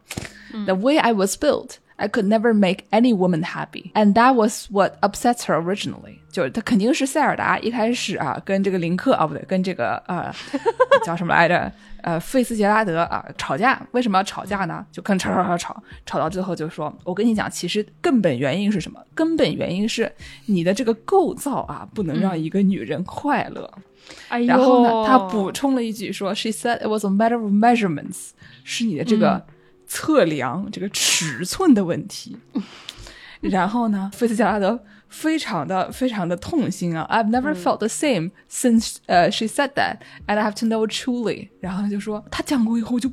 [0.51, 4.15] t h e way I was built, I could never make any woman happy, and
[4.15, 6.17] that was what upsets her originally。
[6.33, 10.33] 就是她肯定是塞尔达一开始啊，跟这个林克啊不对，跟这个呃
[11.05, 11.71] 叫什么来着？
[12.03, 14.87] 呃，费斯杰拉德啊吵架，为什么要吵架呢？
[14.91, 18.99] 就跟吵吵吵吵，吵到最后就说，我跟你讲，其实根本原因是什么？
[19.15, 20.11] 根本原因是
[20.47, 23.71] 你的这个构造啊，不能让一个女人快乐。
[24.31, 28.31] 哎呦，然后呢，他补充了一句说：“She said it was a matter of measurements，
[28.65, 29.45] 是你的这个
[29.91, 32.37] 测量、这个尺寸的问题。”
[33.43, 41.49] 然后呢，菲斯杰拉德非常的非常的痛心啊！I've never felt the same since 呃、she said that，and have to know truly。
[41.59, 43.11] 然后他就说，他讲过以后就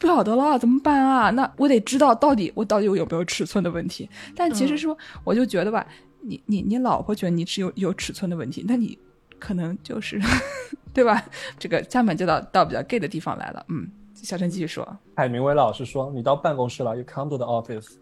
[0.00, 1.30] 不晓得了，怎么办啊？
[1.30, 4.10] 那我得知道到底我到底我有没有尺寸的问题。
[4.34, 5.86] 但其实说，我就觉得吧，
[6.22, 8.98] 你你你老婆觉得你只有有尺寸的问题，那你
[9.38, 10.20] 可能就是，
[10.92, 11.24] 对吧？
[11.56, 13.64] 这个下面就到到比较 gay 的地方来了。
[13.68, 13.88] 嗯，
[14.24, 14.86] 小陈继续说。
[15.14, 17.96] 海明威老师说：“你到办公室了，You come to the office。”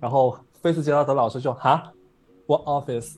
[0.00, 1.92] 然后菲斯杰拉德老师就哈
[2.46, 3.16] ，What office？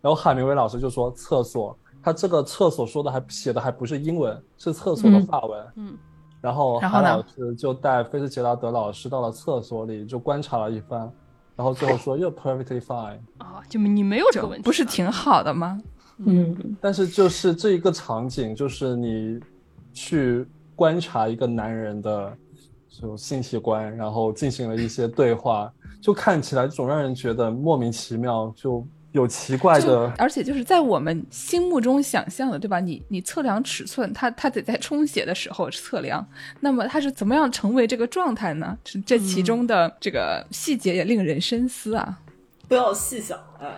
[0.00, 1.76] 然后海明威老师就说厕所。
[2.02, 5.66] 他这个厕所说的还写的还不是英文，是厕所的法文。
[5.76, 5.96] 嗯。
[6.40, 11.08] 然后然后韩老师就带菲斯杰拉德老师到了厕所里，就观察了一番，
[11.54, 13.20] 然后最后说 You're perfectly fine。
[13.38, 15.80] 啊，就你没有这个问题，不是挺好的吗？
[16.18, 19.40] 嗯，但是就是这一个场景，就是你
[19.92, 22.36] 去观察一个男人的
[22.88, 30.12] 就性器官，然后进行了一些对话，就看起来总让人觉得莫名其妙，就有奇怪的。
[30.18, 32.80] 而且就是在我们心目中想象的，对吧？
[32.80, 36.26] 你你测量尺寸，他他得在充血的时候测量，
[36.60, 38.76] 那么他是怎么样成为这个状态呢？
[38.82, 42.18] 这这其中的这个细节也令人深思啊。
[42.68, 43.68] 不要细想，哎，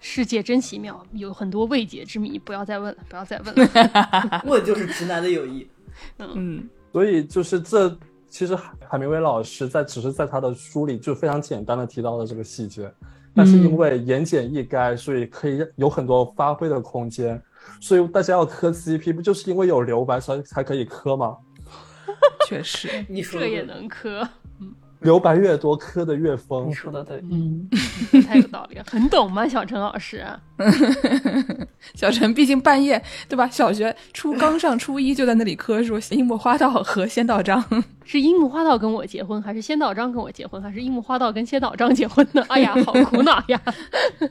[0.00, 4.42] 世界真奇妙，有很多未解之谜，不要再问了，不要再问了。
[4.46, 5.66] 问就是直男的友谊。
[6.18, 7.96] 嗯，所以就是这，
[8.28, 12.92] 其实海海明威老师在只是在他的书里就非常简单的提到了这个细节，
[13.34, 17.40] 但是因为言简意赅，所以可以有很多发挥的空间。
[17.80, 21.36] 所以大家要磕 CP，不就是因为有留白才才可以磕吗？
[22.46, 22.88] 确实。
[23.08, 24.26] 你说也能磕，
[25.00, 26.74] 留白越多，磕的越疯你。
[26.74, 27.68] 说的对，嗯，
[28.26, 30.24] 太有道理了，很懂吗，小陈老师？
[31.94, 33.46] 小陈毕竟半夜对吧？
[33.48, 37.62] 小学初刚上初一就在那里磕说樱木花道和仙道章，
[38.04, 42.42] 是樱木花道跟我结婚，还是仙道章跟我结婚，还是樱木花道跟仙道章结婚呢？
[42.48, 43.60] 哎呀，好苦恼呀！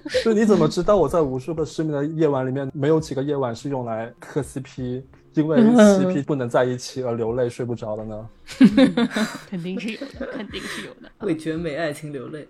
[0.08, 5.04] 是你怎么知道我在无数个失眠的夜晚里面，没有几个夜晚是用来磕 CP，
[5.36, 8.30] 因为 CP 不能在一起而流泪睡不着的呢？
[9.50, 11.10] 肯定是有的，肯定是有的。
[11.26, 12.48] 为绝美爱情流泪。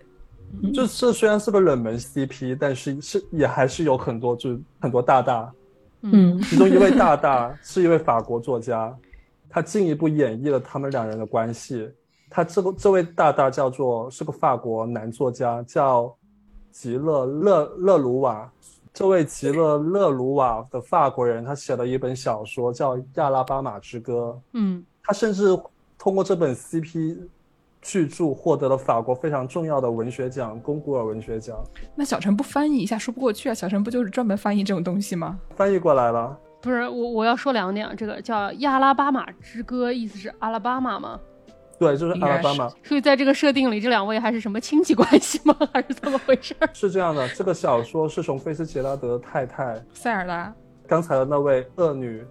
[0.72, 5.52] 就这虽然是个冷门 CP，但是是也还是有很多就很多大大，
[6.02, 8.96] 嗯其中一位大大是一位法国作家，
[9.50, 11.90] 他进一步演绎了他们两人的关系。
[12.30, 16.14] 他这个这位大大叫做是个法国男作家，叫
[16.70, 18.50] 吉勒勒勒鲁瓦。
[18.96, 24.34] 这位吉勒勒鲁瓦的法国人，他写了一本小说叫《亚拉巴马之歌》。
[24.54, 25.54] 嗯，他甚至
[25.98, 27.18] 通过这本 CP
[27.82, 31.62] 巨著获得了法国非常重要的文学奖——龚古尔文学奖，
[31.94, 33.54] 那小陈不翻译一下说不过去啊？
[33.54, 35.38] 小陈不就是专门翻译这种东西吗？
[35.54, 36.34] 翻译过来了。
[36.62, 41.20] 不是我我要说两点，这个叫《亚拉巴马之歌》，意思是阿拉巴马吗？
[41.78, 42.68] 对，就是阿拉巴马。
[42.82, 45.54] 所以在这个设定里，这两位还是什么亲戚关系吗？
[45.72, 46.54] 还是怎么回事？
[46.72, 50.52] 是这样的，这个小说是从菲斯杰拉德太太塞尔达，
[50.86, 52.24] 刚才的那位恶女、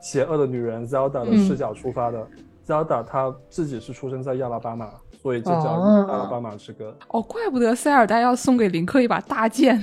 [0.00, 2.26] 邪恶的女人 Zelda 的视角出发的。
[2.66, 4.90] Zelda 她自己是出生在亚拉巴马，
[5.22, 6.96] 所以就叫哦阿拉巴马之歌。
[7.08, 9.82] 哦，怪不得塞尔达要送给林克一把大剑。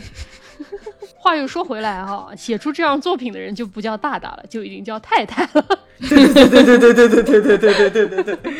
[1.18, 5.66] 话又说回来哈，写出这样作品的人就不叫大大了，就已经叫太太了。
[6.09, 8.51] 对对对对对对对对对对对对对。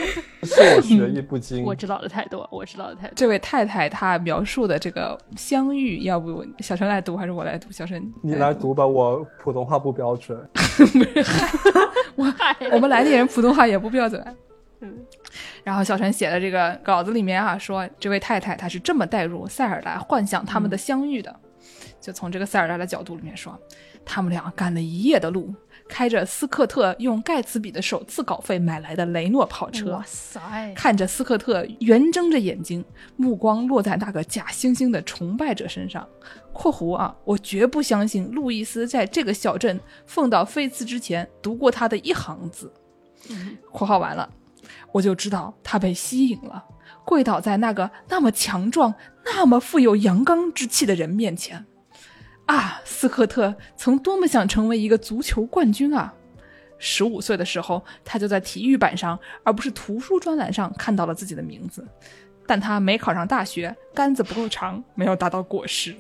[0.44, 3.14] 是我学艺不精我，知道的太多，我知道的太多。
[3.16, 7.72] 这位太太她描述的这个相遇，要不小陈来读还是我来读？
[7.72, 10.38] 小陈，你来读吧，我普通话不标准。
[12.38, 14.24] 嗨我们来的人普通话也不标准。
[14.82, 14.94] 嗯，
[15.64, 21.34] 然后小陈写的这个稿子里面啊，说这位太太她是这么带入塞尔达幻想他们的相遇的，
[22.04, 23.58] 就从这个塞尔达的角度里面说，
[24.04, 25.56] 他们俩赶了一夜的路，
[25.88, 32.84] 开着斯科特用盖茨比的首次稿费买来的雷诺跑车哇，塞，看着斯科特圆睁着眼睛，
[33.16, 36.06] 目光落在那个假惺惺的崇拜者身上。
[36.52, 42.70] （括弧啊，我绝不相信路易斯在这个小镇奉到菲茨之前读过他的一行字。）
[43.72, 44.30] 括号完了，
[44.92, 46.66] 我就知道他被吸引了，
[47.06, 48.94] 跪倒在那个那么强壮、
[49.24, 51.66] 那么富有阳刚之气的人面前。
[52.46, 56.14] 啊，斯科特曾多么想成为一个足球冠军啊！
[56.78, 61.88] 十五岁的时候，他就在体育版上，而不是图书专栏上看到了自己的名字，
[62.46, 65.96] 但他没考上大学，杆子不够长，没有达到果实。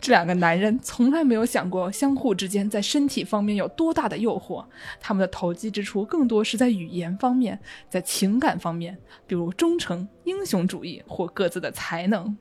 [0.00, 4.64] 这两个男人从来没有想过相互之间在身体方面有多大的诱惑，
[5.00, 8.96] 他们的投机之处更多是在语言方面，在情感方面，
[9.26, 12.36] 比如忠诚、英雄主义或各自的才能。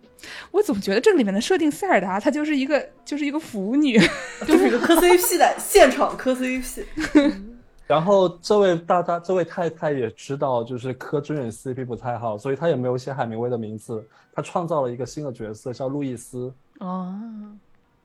[0.51, 3.99] 我总觉得这里面的设定，塞尔达她就是一个就是一个腐女，
[4.47, 6.83] 就是一个磕 CP 的现场磕 CP，
[7.85, 16.51] 然后这位大大，这位太太也知道，就是磕真人 CP 不太好，所以她也没有写海明威的名字，她创造了一个新的角色，叫路易斯。
[16.79, 17.13] 哦，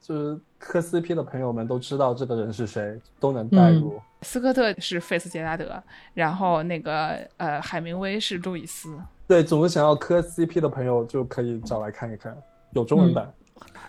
[0.01, 4.01] 就是磕 CP 的朋友们都知道这个人是谁，都能代入。
[4.23, 5.83] 斯科特是费斯杰拉德，
[6.14, 8.97] 然后那个呃海明威是路易斯。
[9.27, 12.37] 对，总是想要磕 CP 的朋友就可以找来看一看，
[12.73, 13.33] 有中文版。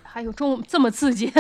[0.02, 1.32] 还有中这么刺激，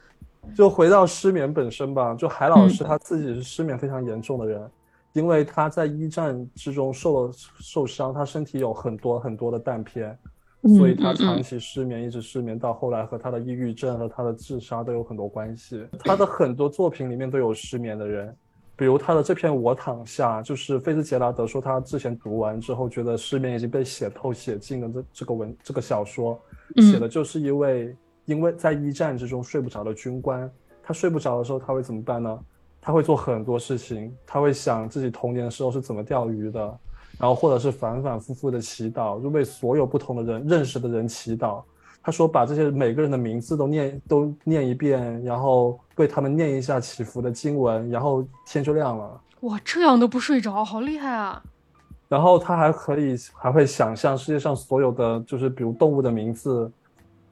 [0.54, 4.70] 就回到失眠本身吧，就海老师他自己是失眠非常严重的人，
[5.14, 10.16] 因为他在一战之中受了受伤，他身体有很多很多的弹片，
[10.62, 15.86] 所以他长期失眠，一直失眠到后来和他的抑郁症和他的自杀都有很多关系。
[16.00, 18.34] 他的很多作品里面都有失眠的人，
[18.76, 26.40] 比如他的这篇《我躺下》，就是菲兹杰拉德说他之前读完之后觉得失眠已经被写透写尽的这这个文这个小说，
[26.76, 30.50] 写的就是一位因为在一战之中睡不着的军官，
[30.82, 32.38] 他睡不着的时候他会怎么办呢？
[32.80, 36.78] 他会做很多事情，他会想自己童年的时候是怎么钓鱼的，
[37.18, 41.62] 然后或者是反反复复的祈祷，就为所有不同的人认识的人祈祷。
[42.00, 49.20] 他说把这些每个人的名字都念都念一遍，然后为他们念一下祈福的经文，然后天就亮了。
[49.40, 51.42] 哇，这样都不睡着，好厉害啊！
[52.08, 56.70] 然后他还可以还会想象世界上所有的，就是比如动物的名字、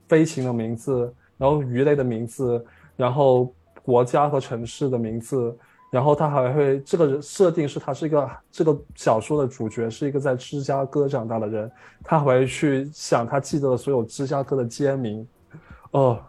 [0.09, 2.62] 飞禽的名字，然后鱼类的名字，
[2.97, 3.51] 然后
[3.82, 5.57] 国家和城市的名字，
[5.97, 11.72] 然后他还会这个人设定是他是一个这个小说的主角是一个在芝加哥长大的人，
[12.05, 15.26] 他还会去想他记得的所有芝加哥的街名，
[15.92, 16.20] 哦，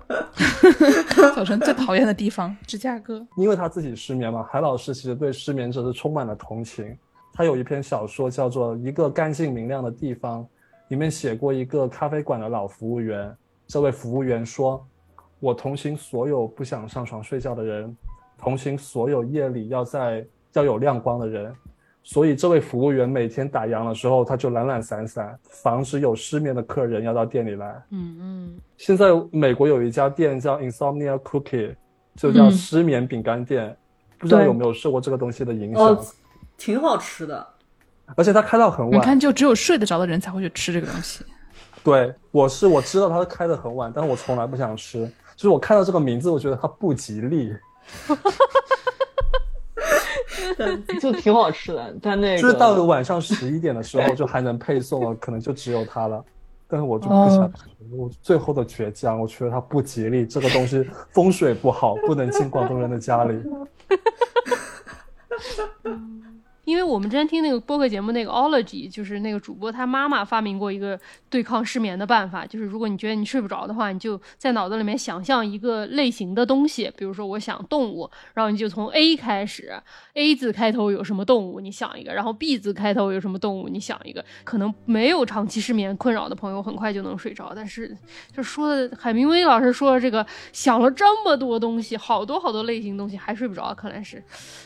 [1.36, 3.22] 小陈最讨厌的地方，芝加哥。
[3.36, 6.96] 因为他自己失眠嘛，海老师其实对失眠者是充满了同情。
[7.34, 10.40] 他有一篇小说叫做《一个干净明亮的地方》，
[10.88, 13.36] 里面写过一个咖啡馆的老服务员。
[13.66, 14.82] 这位服务员说
[15.40, 17.94] ：“我同情所有不想上床睡觉的人，
[18.42, 21.54] 同行所有夜里要在要有亮光的人。”
[22.04, 27.80] 所以，这位服务员每天打烊的时候，他就懒懒散散，防止有失眠的客人要到店里来。
[27.90, 31.76] 嗯嗯，现在美国有一家店叫 Insomnia Cookie，
[32.16, 33.76] 就叫嗯失眠饼干店，
[34.18, 35.80] 不知道有没有受过这个东西的影响？
[35.80, 36.04] 哦，
[36.56, 37.46] 挺好吃的。
[38.16, 38.98] 而且他开到很晚。
[38.98, 41.24] 你看，就只有睡得着的人才会去吃这个东西。
[41.84, 45.06] 对，我是我知道他开的很晚，但是我从来不想吃。
[45.36, 47.54] 就是我看到这个名字，我觉得它不吉利。
[51.00, 56.24] 就挺好吃的，但那个就是到了晚上十一点的时候，就还能配送了，可能就只有它了。
[56.68, 57.52] 但是我就不想
[57.90, 63.38] 我最后的倔强，我觉得它不吉利，这个东西风水不好，不能进广东人的家里。
[66.64, 70.98] 因为我们之前听那个播客节目，那个 Ology，就是那个主播他妈妈发明过一个
[71.28, 79.72] 对抗失眠的办法，就是如果你觉得你睡不着的话，你就在脑子里面想象一个类型的东西，比如说我想动物，然后你就从 A 开始
[80.14, 84.24] ，A 字开头有什么动物，你想一个，然后 B 字开头有什么动物，你想一个。
[84.44, 87.96] 可能没有长期失眠困扰的朋友很快就能睡着，但是
[88.32, 94.22] 就说的海明威老师说的这个想了这么多东西，好多好多类型东西还睡不着，看来是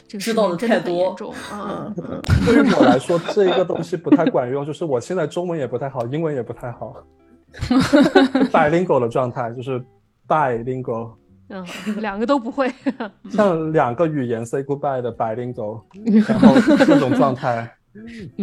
[0.09, 1.93] 这个知道的太多很严重啊。
[2.47, 6.95] 对于我来说，这一个东西不太管用，就是我现在中文也不太好，英文也不太好，
[8.53, 9.83] bilingual 的状态就是
[10.29, 11.13] bilingual，
[11.49, 11.65] 嗯，
[12.01, 12.73] 两个都不会。
[13.31, 15.83] 像两个语言 say goodbye 的 bilingual，
[16.29, 16.55] 然后
[16.85, 17.73] 这种状态。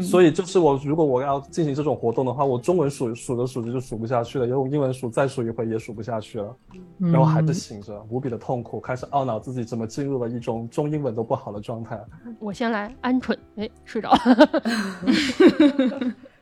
[0.01, 6.56] 所以就是我，如果我要进行这种活动的话，我中文数数着数着就数不下去了，用英文数再数一回也数不下去了，
[6.99, 11.99] 然后还是醒着，无比的痛苦，开始懊恼自己怎么进入了一种中英文都不好的状态。
[12.39, 14.18] 我先来鹌鹑，哎，睡着了。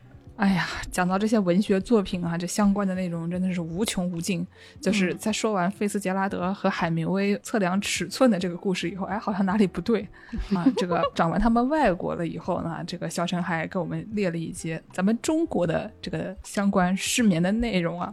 [0.42, 4.46] 哎呀，讲到这些文学作品啊，这相关的内容真的是无穷无尽。
[4.80, 10.02] 就是在说完费斯杰拉德和海明威测量尺寸的这个故事以后，哎，好像哪里不对
[10.56, 10.66] 啊？
[10.76, 18.12] 这个讲完他们外国了以后呢，这个小陈还给我们列了一些咱们中国的这个相关失眠的内容啊。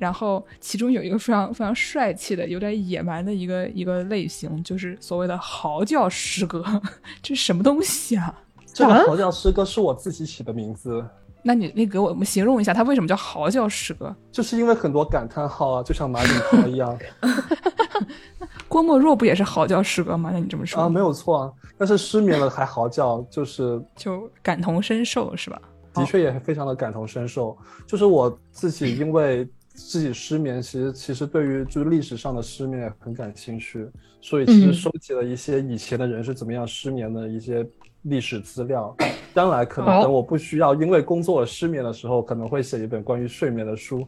[0.00, 6.64] 然后其中有一个非常非常帅气的、有点野蛮的一个一个类型，就是所谓的嚎叫诗歌，
[7.22, 8.36] 这是什么东西啊？
[8.74, 11.04] 这个嚎叫诗歌是我自己起的名字，
[11.42, 14.14] 那你你给我们形容一下，它为什么叫嚎叫诗歌？
[14.32, 16.98] 就是因为很多感叹号啊，就像马景涛一样
[18.68, 20.30] 郭沫若不也是嚎叫诗歌吗？
[20.32, 21.52] 那你这么说，啊，没有错啊。
[21.76, 25.60] 但是失眠了还嚎叫，就是就感同身受是吧？
[25.94, 27.56] 的确也非常的感同身受。
[27.86, 33.88] 就是我自己因为自己失眠，其实其实对于就是历史上的失眠也很感兴趣，
[34.20, 37.66] 所以其实嗯收集了一些以前的人是怎么样失眠的一些
[38.08, 38.94] 历史资料。
[39.34, 44.04] 将来可能等我不需要因为工作而失眠的时候，可能会写一本关于睡眠的书。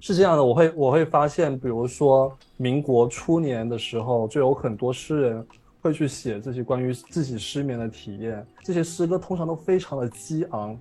[0.00, 5.46] 是这样的，我会我会发现，比如说民国初年的时候，就有很多诗人
[5.80, 8.46] 会去写这些关于自己失眠的体验。
[8.64, 10.78] 这些诗歌通常都非常的激昂，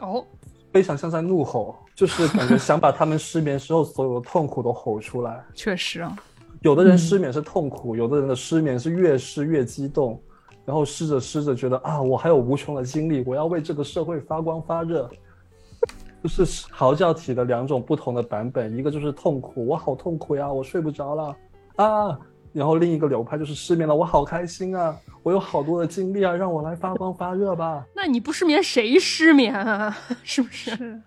[0.00, 0.24] 哦，
[0.72, 5.44] 非常像在怒吼，就是感觉想把他们失眠时候所有的痛苦都吼出来。
[5.54, 6.16] 确实啊，
[6.62, 10.20] 有的人失眠是痛苦，有的人的失眠是越失越激动，
[10.64, 15.10] 然后试着试着觉得啊，我还有无穷的精力，我要为这个社会发光发热。
[16.22, 21.36] 就是嚎叫体的两种不同的版本，一个就是痛苦，我好痛苦呀，我睡不着了
[21.76, 22.18] 啊。
[22.52, 24.94] 然后另一个流派就是失眠了，我好开心啊，
[25.24, 27.84] 我有好多的精力啊，让我来发光发热吧。
[27.96, 29.96] 那你不失眠谁失眠啊？
[30.22, 31.00] 是不是？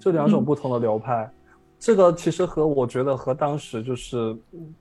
[0.00, 1.32] 这两种不同的流派，
[1.78, 4.36] 这个其实和我觉得和当时就是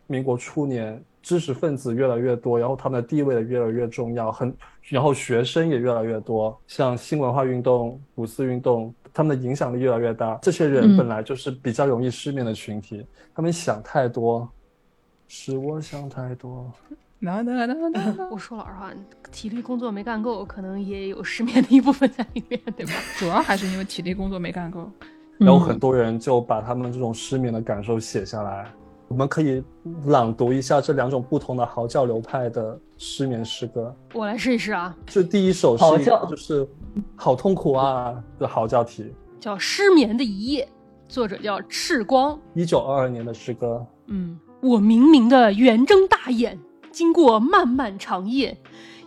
[0.08, 10.40] 民国初年知识分子越来越多，然后他们的地位也越来越重要，很然后学生也越来越多，像新文化运动、五四运动，他们的影响力越来越大。
[10.42, 13.06] 这些人嗯本来就是比较容易失眠的群体，
[13.36, 14.50] 他们想太多，
[15.28, 16.72] 是我想太多。
[18.32, 18.94] 我说老实话，
[19.30, 22.94] 体力工作没干够，可能也有失眠的一部分在里面，对吧？
[23.20, 24.90] 主要还是因为体力工作没干够。
[25.38, 28.72] 然后很多人就把他们这种失眠的感受写下来。
[29.10, 29.64] 我们可以
[30.06, 33.96] 朗读一下这两种不同的嚎叫流派的失眠诗歌。
[34.14, 36.68] 我来试一试啊，就第一首是一嚎叫就是
[37.16, 40.66] 好痛苦啊的嚎叫体，叫《失眠的一夜》，
[41.14, 42.38] 作者叫赤光。
[42.54, 43.86] 一九二二年的诗歌。
[44.08, 46.60] 嗯，我明明的圆睁大眼，
[46.92, 48.58] 经过漫漫长夜，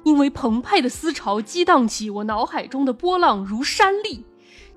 [0.03, 4.25] 因为澎湃的思潮激荡起我脑海中的波浪如山立，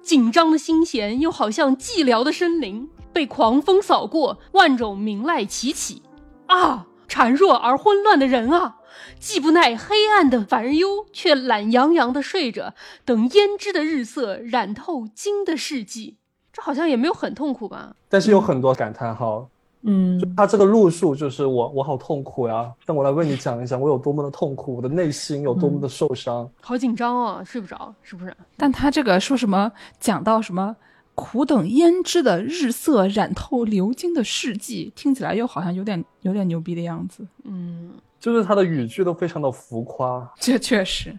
[0.01, 6.01] 紧张的心弦又好像寂寥的森林，被狂风扫过，万种鸣籁齐起。
[6.47, 8.77] 啊，孱弱而混乱的人啊！
[9.19, 12.73] 既不耐黑暗的烦忧，却懒洋洋的睡着，
[13.05, 16.17] 等胭脂的日色染透金的世纪。
[16.51, 17.95] 这好像也没有很痛苦吧？
[18.09, 19.47] 但是有很多感叹号，
[19.81, 26.47] 嗯，就他这个路数就是我我好痛苦呀，让我来为你讲一讲我有多么的痛苦，我的内心有多么的受伤。
[26.61, 28.35] 好紧张啊，睡不着，是不是？
[28.57, 30.75] 但他这个说什么讲到什么
[31.15, 37.25] 苦等胭脂的日色染透流金的世纪，听起来又好像有点有点牛逼的样子。
[37.43, 41.13] 嗯就是他的语句都非常的浮夸，这确实，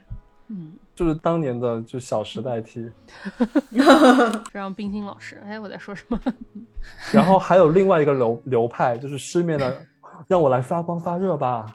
[0.49, 2.90] 嗯，就是当年的就《小时代》T。
[4.53, 6.18] 让冰心老师，哎，我在说什么？
[7.12, 9.76] 然后还有另外一个流流派，就是失眠的，
[10.26, 11.66] 让我来发光发热吧。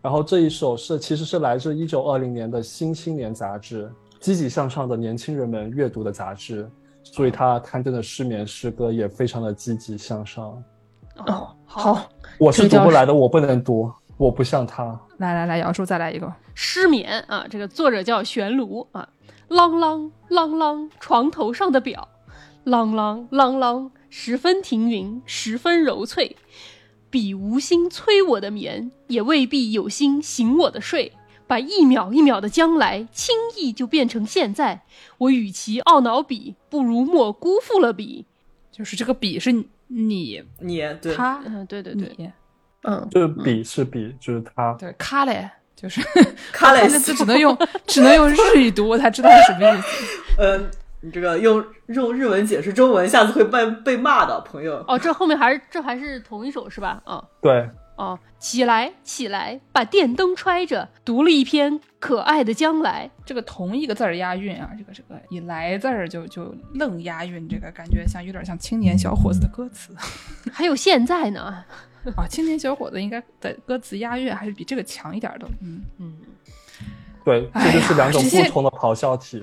[0.00, 6.70] 然后这一首是其实是来自一九二零年的《新青年》杂志，积极向上的年轻人们阅读的杂志，
[7.12, 10.62] 所以他刊登的失眠诗歌也非常的积极向上。
[11.26, 14.98] 哦，好，我是读不来的，我不能读，我不像他。
[15.18, 16.30] 来来来，姚叔再来一个。
[16.54, 19.08] 失眠啊，这个作者叫玄庐啊，
[19.48, 22.08] 啷啷啷啷，床头上的表，
[22.64, 26.36] 啷啷啷啷，十分停云，十分柔脆。
[27.08, 31.12] 彼无心催我的眠，也未必有心醒我的睡。
[31.46, 34.82] 把一秒一秒的将来，轻易就变成现在。
[35.18, 38.26] 我与其懊恼彼，不如莫辜负了彼。
[38.72, 39.52] 就是这个笔是
[39.88, 42.30] 你你对他嗯，对对对，你
[42.82, 44.74] 嗯，就是笔是笔，就是他。
[44.74, 46.00] 对卡嘞，就是
[46.52, 50.22] 卡嘞这只能用 只能用日语读，我才知道是什么意思。
[50.38, 50.70] 嗯，
[51.00, 54.84] 你这个用用日文解释中文，下次会被被骂的，朋友。
[54.86, 57.00] 哦，这后面还是这还是同一首是吧？
[57.04, 57.66] 啊、对，
[57.96, 63.10] 哦，起来，起来，把电灯揣着，读了一篇可爱的将来。
[63.24, 69.94] 这个同一个字儿押韵啊，这个这个以来字儿就就愣押韵，这个感觉像有点像青年小伙子的歌词
[70.52, 71.42] 还有现在呢，
[72.14, 72.26] 啊。
[72.28, 75.48] 青年小伙子应该的歌词押韵还是比这个强一点的。
[75.60, 76.16] 嗯，嗯，
[77.24, 79.42] 对，这就是两种不同的咆哮体。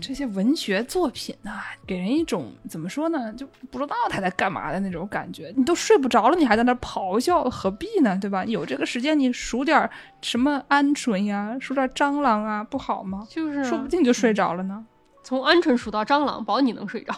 [0.00, 5.52] 这些文学作品啊，给人一种怎么说呢，就不知道他在干嘛的那种感觉。
[5.56, 8.18] 你都睡不着了，你还在那儿咆哮，何必呢？
[8.20, 8.44] 对吧？
[8.44, 9.90] 有这个时间，你数点儿
[10.22, 13.26] 什么鹌鹑呀，数点儿蟑螂啊，不好吗？
[13.28, 14.84] 就是、啊、说不定就睡着了呢。
[15.22, 17.14] 从鹌鹑数到蟑螂，保你能睡着。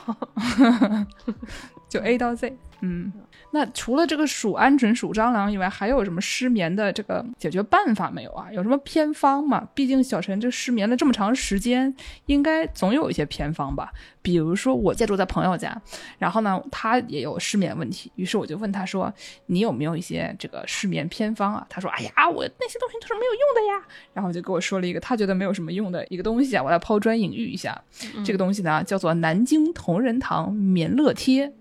[1.88, 3.12] 就 A 到 Z，嗯，
[3.50, 8.48] 那除了这个数鹌鹑、数蟑螂以外，还有什么失眠的这个解决办法没有啊？
[8.52, 9.66] 有什么偏方吗？
[9.74, 11.92] 毕竟小陈这失眠了这么长时间，
[12.26, 13.92] 应该总有一些偏方吧。
[14.22, 15.80] 比如说我借住在朋友家，
[16.18, 19.12] 然后呢，他也有失眠问题，于是我就问他说
[19.46, 27.80] ：“你有没有一些这个失眠偏方啊？”他说：“哎呀，我那些东西都是没有用的呀。”然后就给我说了一个他觉得没有什么用的一个东西啊，我来抛砖引玉一下。
[28.24, 31.52] 这个东西呢叫做南京同仁堂眠乐贴。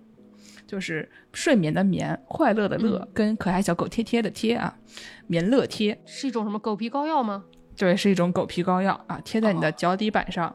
[0.67, 4.77] 就是睡眠的眠，快乐的乐，跟可爱小狗贴贴的贴啊，
[5.25, 7.45] 眠乐贴是一种什么狗皮膏药吗？
[7.75, 10.53] 对，是一种狗皮膏药啊，贴在你的脚底板上。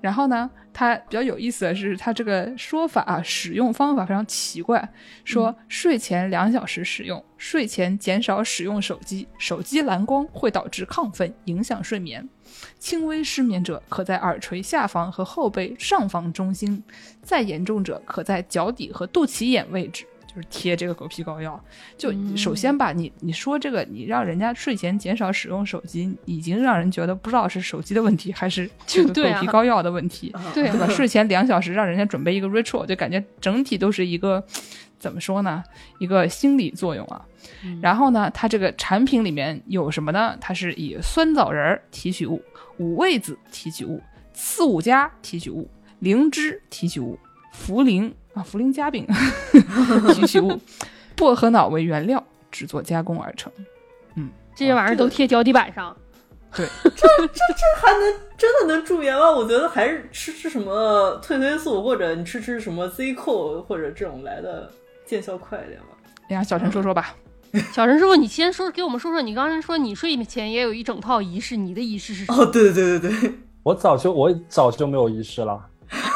[0.00, 4.88] 然后呢，它比较有意思的是，它这个说法啊，使用方法非常奇怪，
[5.24, 12.26] 说睡前两小时使用，睡前减少使用手机，手机蓝光会导致亢奋，影响睡眠。
[12.78, 16.82] 轻微失眠者可在耳垂下方和后背上方中心，
[17.22, 21.62] 再严重者可在脚底和肚脐眼位置，就是贴这个狗皮膏药。
[21.98, 30.88] 就首先吧，你你说这个，你让人家睡前减少使用手机，已经让人觉得不知道是手机的问题还是狗皮膏药的问题， 对啊对吧？
[30.88, 34.44] 睡前两小时让人家准备一个 ritual，就感觉整体都是一个
[34.98, 35.62] 怎么说呢？
[35.98, 37.24] 一个心理作用啊。
[37.82, 40.36] 然后呢，它这个产品里面有什么呢？
[40.40, 42.42] 它是以酸枣仁儿提取物、
[42.78, 44.00] 五味子提取物、
[44.32, 45.68] 四五加提取物、
[45.98, 47.18] 灵芝提取物、
[47.54, 49.06] 茯苓啊茯苓夹饼
[50.14, 50.60] 提取物、
[51.16, 53.52] 薄荷脑为原料制作加工而成。
[54.14, 55.96] 嗯这些玩意儿都贴脚底板上。
[56.54, 59.30] 对， 这这这还能真的能助眠吗？
[59.30, 64.68] 我觉得还是吃吃什么褪黑素，或者你吃吃什么 Z 扣或者这种来的
[65.06, 65.96] 见效快一点吧。
[66.28, 67.14] 哎呀，小陈说说吧。
[67.72, 72.42] 小陈师傅，你先说给我们说说，你刚才说你睡前也有一整套仪式，你的仪式是什么？
[72.42, 73.32] 哦，对对对对对，
[73.62, 75.60] 我早就我早就没有仪式了。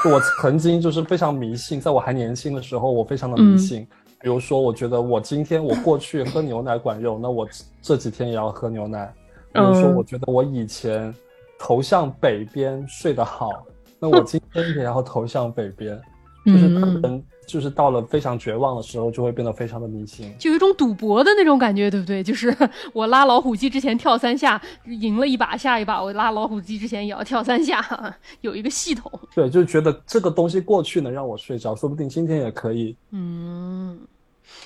[0.05, 3.87] 我曾经就是非常迷信，在我还年轻的时候，我非常的迷信。
[4.20, 7.47] 比如说，我觉得我今天我过去喝牛奶管用，那我
[7.82, 9.12] 这几天也要喝牛奶。
[9.53, 11.12] 比如说，嗯我觉得我以前
[11.59, 13.51] 头向北边睡得好，
[13.99, 16.01] 那我 今天也要头向北边。
[16.47, 20.32] 就是嗯人就是到了非常绝望的时候，就会变得非常的迷信。
[20.38, 22.22] 就有一种赌博的那种感觉，对不对？
[22.22, 22.57] 就是
[22.92, 27.84] 我拉老虎机之前跳三下，赢了一把，下一把我拉老虎机之前也要跳三下，
[28.40, 29.11] 有一个系统。
[29.34, 32.97] 对，就是觉得这个东西过去能让我睡着，说不定今天也可以。
[33.11, 33.99] 嗯，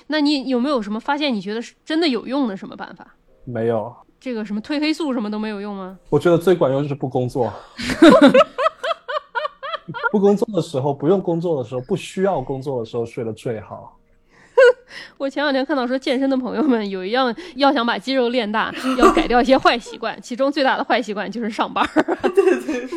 [0.07, 1.33] 那你有没有什么发现？
[1.33, 3.15] 你觉得是真的有用的什么办法？
[3.45, 5.97] 没有，这个什么褪黑素什么都没有用吗？
[6.09, 7.51] 我觉得最管用就是不工作。
[10.11, 13.95] 不工作的时候，不用工作的时候，不需要工作的时候睡得最好。
[15.17, 21.87] 我前两天看到说，健身的朋友们有一样要想把肌肉练大，要改掉一些坏习惯，其中最大的坏习惯就是上班
[22.35, 22.89] 对 对。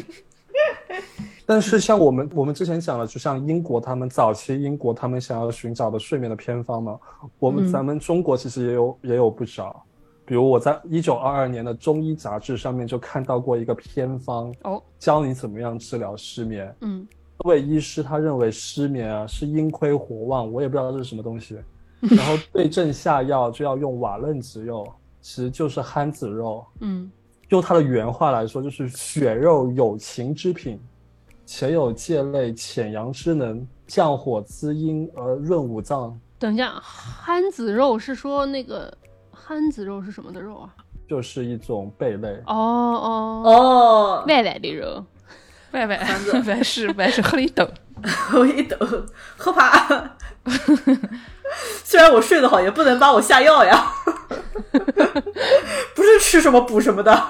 [1.47, 6.99] 但是像我们我们之前讲了，就像英国他们早期英国他们想要寻找的睡眠的偏方嘛，
[7.39, 9.85] 我们、嗯咱们中国其实也有也有不少。
[10.33, 16.75] 比如我在一九二二年的中医杂志上面就看到过一个偏方，哦，教你怎么样治疗失眠。
[16.81, 17.07] 嗯，
[17.39, 21.59] 这位医师他认为失眠啊是阴亏火旺，我也不知道这是什么东西。
[22.01, 26.65] 然后对症下药就要用瓦楞子肉，其实就是憨子肉。
[26.81, 27.13] 嗯，
[27.51, 30.81] 用他的原话来说，就是血肉有情之品，
[31.45, 38.91] 且有借类潜阳之能，降火滋阴而润五脏，等一下，憨子肉是说那个
[39.45, 40.71] 憨子肉是什么的肉啊？
[41.09, 42.29] 就是一种贝类。
[42.47, 45.05] 哦哦，哦，外外的肉。
[45.73, 47.67] 外外外外是外是喝了一斗，
[48.37, 48.79] 我一等
[49.39, 50.15] 喝怕。
[51.83, 53.87] 虽然我睡得好，也不能把我下药呀。
[55.95, 57.29] 不是吃什么补什么的。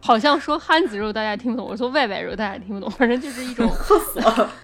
[0.00, 3.70] 好像说憨子肉大家听不懂，我说外外肉大家听不懂，反正就是一种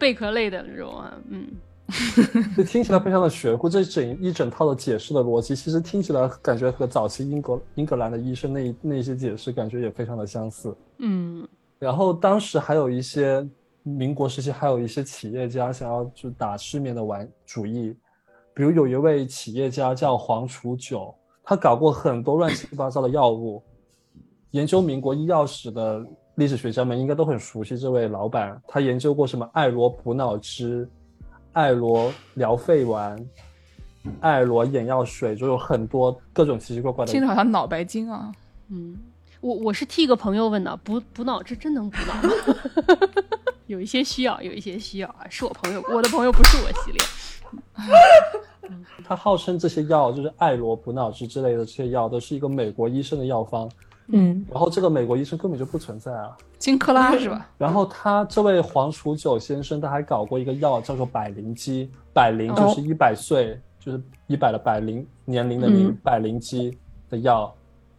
[0.00, 1.12] 贝壳类的肉啊。
[1.30, 1.46] 嗯，
[2.54, 10.76] 这听起来非常的玄乎，这整一整套的解释的逻辑，其实听起来感觉和早期英国英格兰的医生那那些解释感觉也非常的相似。
[10.98, 13.48] 嗯然后当时还有一些
[13.82, 17.96] 民国时期，还有一些企业家想要就打失眠的玩主意，
[18.52, 23.62] 比如有一位企业家叫黄楚九，他搞过很多乱七八糟的药物。
[24.50, 30.88] 研究民国医药史的历史学家们应该都很熟悉这位老板，他研究过什么艾罗补脑汁、
[31.58, 33.18] 艾罗疗肺丸、
[34.20, 38.30] 艾罗眼药水，就有很多各种奇奇怪怪的听着好像脑白金啊。
[38.70, 38.96] 嗯，
[39.40, 42.30] 我我是替一个朋友问的，补补脑这真能补脑吗？
[43.66, 47.02] 有一些需要，有一些需要啊，是我朋友，我的朋友不是我系列。
[49.04, 53.68] 他号称这些药就是艾罗补脑汁之类的这些药都是一个美国医生的药方，
[54.12, 56.36] 嗯，然后这个美国医生根本就不存在啊。
[56.68, 57.48] 金克拉是吧？
[57.56, 66.76] 然后他这位黄楚九先生，他还搞过一个药叫做百灵鸡，百灵就是一百岁，就是一百的百龄年龄的龄，嗯百灵鸡
[67.08, 67.50] 的药。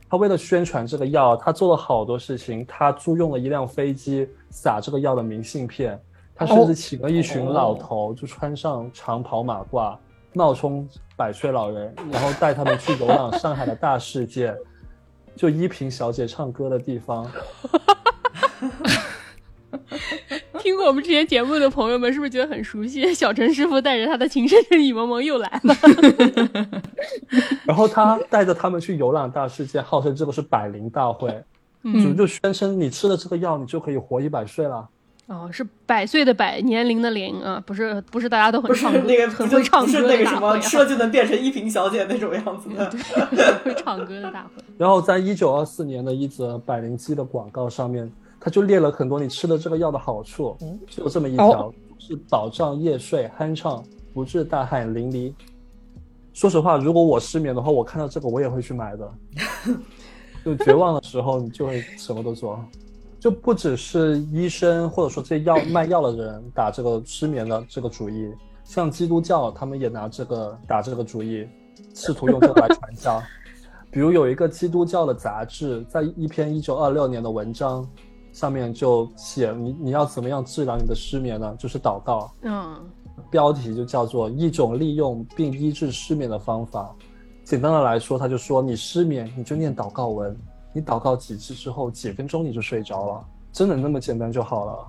[0.07, 2.63] 他为了宣传这个药，他做了好多事情。
[2.67, 5.99] 他租用了一辆飞机撒这个药的明信片，
[6.35, 9.97] 他甚至请了一群老头，就穿上长袍马褂，
[10.33, 14.55] 冒充百岁老人，然后带他们去游览上海的大世界，
[15.35, 17.25] 就依萍小姐唱歌的地方。
[20.59, 23.11] 听过我们之前节目的朋友们，是不是觉得很熟悉？
[23.13, 25.75] 小陈师傅带着他的情深深雨蒙蒙又来了。
[27.65, 31.43] 然后他带着他们去游览大世界，号称这个是百灵大会，就
[31.83, 34.87] 嗯，就宣称你吃了这个药，你就可以活一百岁了。
[35.27, 42.89] 哦，是百岁的百，年龄的龄啊，不是不是大家都很不是唱歌，那个很会唱歌那个什么吃了就能变成依萍小姐那种样子的。
[43.63, 44.63] 会唱歌的大会。
[44.79, 50.55] 然后在一九二四年的一则百灵鸡的广告上面，他就列了很多你吃的这个药的好处，
[50.87, 53.83] 就有这么一条，是保障夜睡酣畅，
[54.13, 55.33] 不致大汗淋漓。
[56.33, 59.11] 说实话，如果我失眠的话，我看到这个我也会去买的。
[60.45, 62.63] 就绝望的时候，你就会什么都做。
[63.19, 68.33] 就不只是医生或者说这些药卖药的人打这个失眠的这个主意，
[68.63, 71.45] 像基督教他们也拿这个打这个主意，
[71.93, 73.21] 试图用这个来传教。
[73.91, 77.85] 比如有一个基督教的杂志，在一篇一九二六年的文章
[78.39, 81.53] 上面就写你你要怎么样治疗你的失眠呢？
[81.59, 82.89] 就是祷告，嗯
[83.29, 86.95] 标题就叫做一种利用并医治失眠的方法。
[87.43, 90.33] 简单的来说，他就说你失眠你就念祷告文，
[90.71, 94.87] 你祷告几次之后，几分钟你就睡着了，真的那么简单就好了。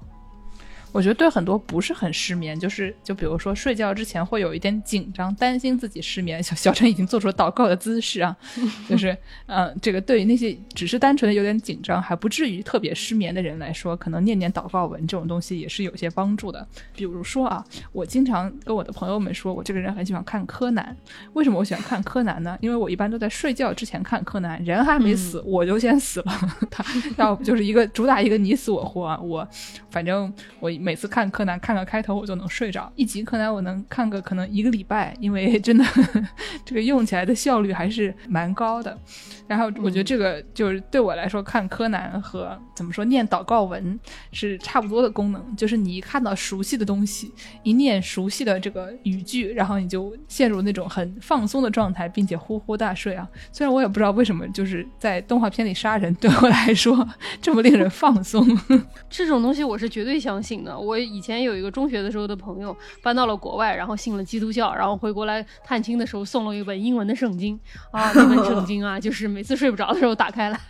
[0.93, 6.43] 我觉得对很多不是很失眠，就是就比如说睡觉之前会有一点紧张，担心自己失眠。
[6.43, 8.36] 小小陈已经做出了祷告的姿势啊，
[8.88, 9.12] 就是
[9.47, 16.66] 嗯、呃这个对于那些只是单纯的有点紧张，还不至于特别失眠的人来说，可能念念祷告文这种东西也是有些帮助的。
[16.95, 20.97] 比如说啊，我经常跟我的朋友们说，我这个人很喜欢看柯南。
[21.34, 22.59] 为什么我喜欢看柯南呢？
[22.61, 26.32] 因为我一般都在睡觉之前看柯南，人还没死，我就先死了。
[26.70, 26.84] 他
[27.16, 29.47] 要不就是一个主打一个你死我活啊，我
[29.91, 35.85] 反正我每次看柯南看个开头我就能睡着，一集柯南我能看个可能一个礼拜，因为真的
[36.64, 38.99] 这个用起来的效率还是蛮高的。
[39.47, 43.99] 然后我觉得这个就是对我来说看柯南和怎么说念祷告文
[44.33, 53.28] 是差不多的功能，就是你一看到熟悉的东西，一念熟悉的这个语句，然后你就陷入那种很放松的状态，并且呼呼大睡啊。
[53.53, 57.07] 虽然我也不知道为什么，就是在动画片里杀人对我来说
[57.43, 58.47] 这么令人放松。
[59.11, 60.70] 这种东西我是绝对相信的。
[60.79, 67.59] 我以前有一个中学的时候的朋友搬到了国外，然后信了基督教，然后回国来探亲的时候送了一本英文的圣经
[67.91, 70.61] 啊，那本圣经啊，就是每次睡不着的时候打开来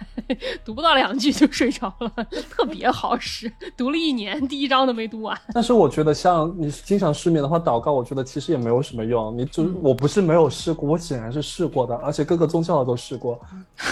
[0.65, 2.11] 读不到两句就睡着了，
[2.51, 3.51] 特别好使。
[3.77, 5.37] 读了一年，第一章都没读完。
[5.53, 9.37] 但是我觉得，像你经常失眠的话，祷告，我觉得其实也没有什么用。
[9.37, 13.41] 你就我不是没有试过，我显然是试过的，而且各个宗教的都试过。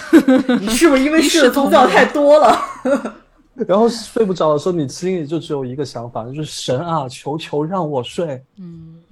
[0.61, 2.57] 你是不是因为试的宗教太多了？
[3.67, 8.43] 然后睡不着的时候，你心里就只有一个想法，就是神啊，求求让我睡。
[8.59, 9.03] 嗯，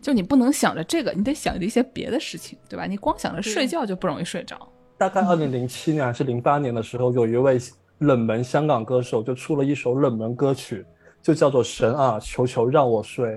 [0.00, 2.86] 就你不能想着这个，你得想着一些别的事情，对吧？
[2.86, 4.56] 你光想着睡觉就不容易睡着。
[4.96, 7.58] 大概二零零七年还是零八年的时候，有一位
[7.98, 10.84] 冷门香港歌手就出了一首冷门歌曲，
[11.22, 13.28] 就叫做《神啊，求求让我睡》。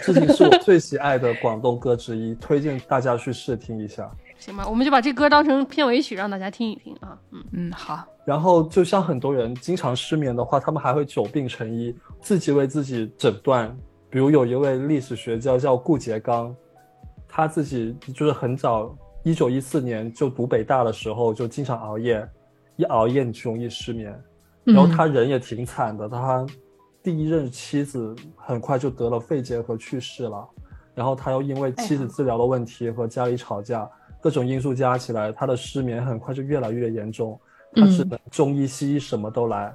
[0.00, 4.10] 至今是我最喜爱的广东歌之一，推荐大家去试听一下。
[4.42, 7.16] 行吧，我们就把这歌当成片尾曲，让大家听一听啊。
[7.30, 8.04] 嗯嗯，好。
[8.24, 13.72] 然后，就像很多人经常失眠的话，他们还会久病成医，自己为自己诊断。
[14.10, 16.52] 比如有一位历史学家叫顾颉刚，
[17.28, 22.28] 他自己就是很早，一九一四年就读北大的时候就经常熬夜，
[22.74, 24.12] 一熬夜你就容易失眠。
[24.64, 26.44] 然后他人也挺惨的，他
[27.00, 30.48] 第一任妻子很快就得了肺结核去世了，
[30.96, 33.88] 然后他又因为妻子治疗的问题和家里吵架。
[34.22, 37.38] 各种因素加起来，他的失眠很快就越来越严重，
[37.74, 39.74] 他只能中医西医什么都来。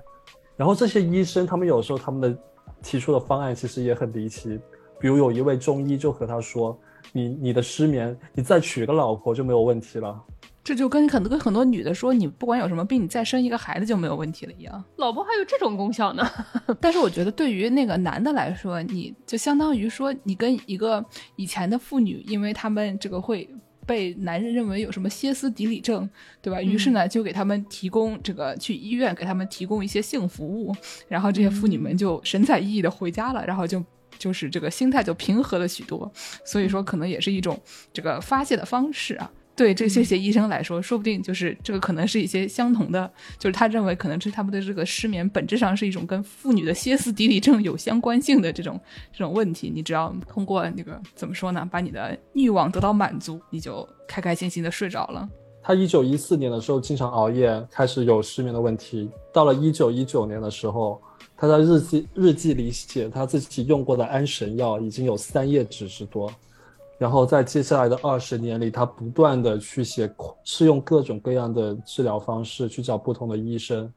[0.56, 2.36] 然后这些医生，他们有时候他们的
[2.82, 4.58] 提出的方案其实也很离奇。
[5.00, 6.76] 比如有一位中医就和他说
[7.12, 10.20] ：“你你的失眠，你再娶个老婆就没有问题了。”
[10.64, 16.26] 这就跟很多跟很多女的说：“你不管有什么病，你再生一个孩子就没有问题了一样。”老婆还有这种功效呢？
[16.82, 23.50] 但是我觉得对于那个男的来说，你就相当于说你跟一个以前的妇女，因为他们这个会。
[23.88, 26.08] 被男人认为有什么歇斯底里症，
[26.42, 26.62] 对吧？
[26.62, 30.76] 于是呢，就给他们提供这个去医院给他们提供一些性服务，
[31.08, 33.84] 然后这些妇女们就神采奕奕的回家了，然后就
[34.20, 36.12] 就是这个心态就平和了许多。
[36.46, 37.60] 所以说，可能也是一种
[37.94, 39.32] 这个发泄的方式啊。
[39.58, 48.80] 对这些些医生来说，说不定就是这个可能是一些相同的，就是他认为可能是他们的这个失眠本质上是一种跟妇女的歇斯底里症有相关性的这种
[49.12, 49.72] 这种问题。
[49.74, 55.28] 你只要通过那个怎么说呢，把你的欲望得到满足，你就开开心心的睡着了。
[55.64, 59.10] 他一九一四年的时候经常熬夜，开始有失眠的问题。
[59.34, 61.02] 到了一九一九年的时候，
[61.36, 66.32] 他在日记日记里写他自己用过的安神药已经有三页纸之多。
[66.98, 70.12] 然后在接下来的二十年里，他不断的去写，
[70.44, 73.92] 试用各种各样的治疗方式，去找不同的医生。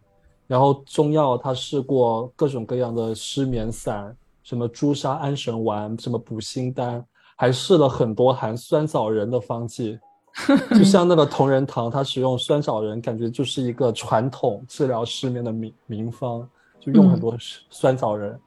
[0.46, 7.02] 然后中药他试过各种各样的失眠散，什么朱砂安神丸，什么补心丹，
[7.36, 9.98] 还试了很多含酸枣仁的方剂。
[10.76, 16.48] 就像那个同仁堂，他使用酸枣仁，感觉就是一个传统治疗失眠的名名方，
[16.78, 17.34] 就用很多
[17.70, 18.38] 酸枣仁。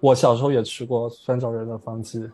[0.00, 2.30] 我小时候也吃过酸枣仁的方剂。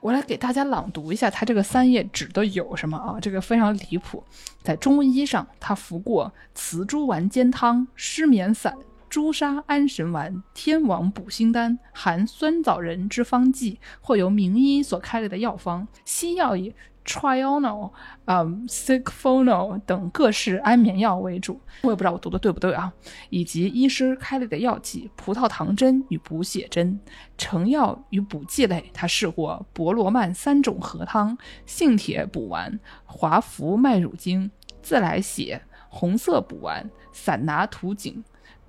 [0.00, 3.18] 我来给大家朗读一下，他这个三页指的有什么啊？
[3.20, 4.22] 这个非常离谱，
[4.62, 8.76] 在中医上，他服过雌猪丸煎汤、失眠散、
[9.08, 15.86] 朱砂安神丸、天王补心丹、含酸枣仁之方剂，或由名医所开立的药方。
[16.04, 17.92] 西药以 Trional、
[18.24, 22.92] 嗯 s i c f o n o 等各式安眠药为主，我也不知道我读的对不对啊。
[23.28, 26.98] 以及医师开立的药剂，葡萄糖针与补血针、
[27.36, 31.36] 成药与补剂类，他试过博罗曼三种合汤、
[31.66, 34.50] 杏铁补丸、华服麦乳精、
[34.82, 38.24] 自来血、红色补丸、散拿图景、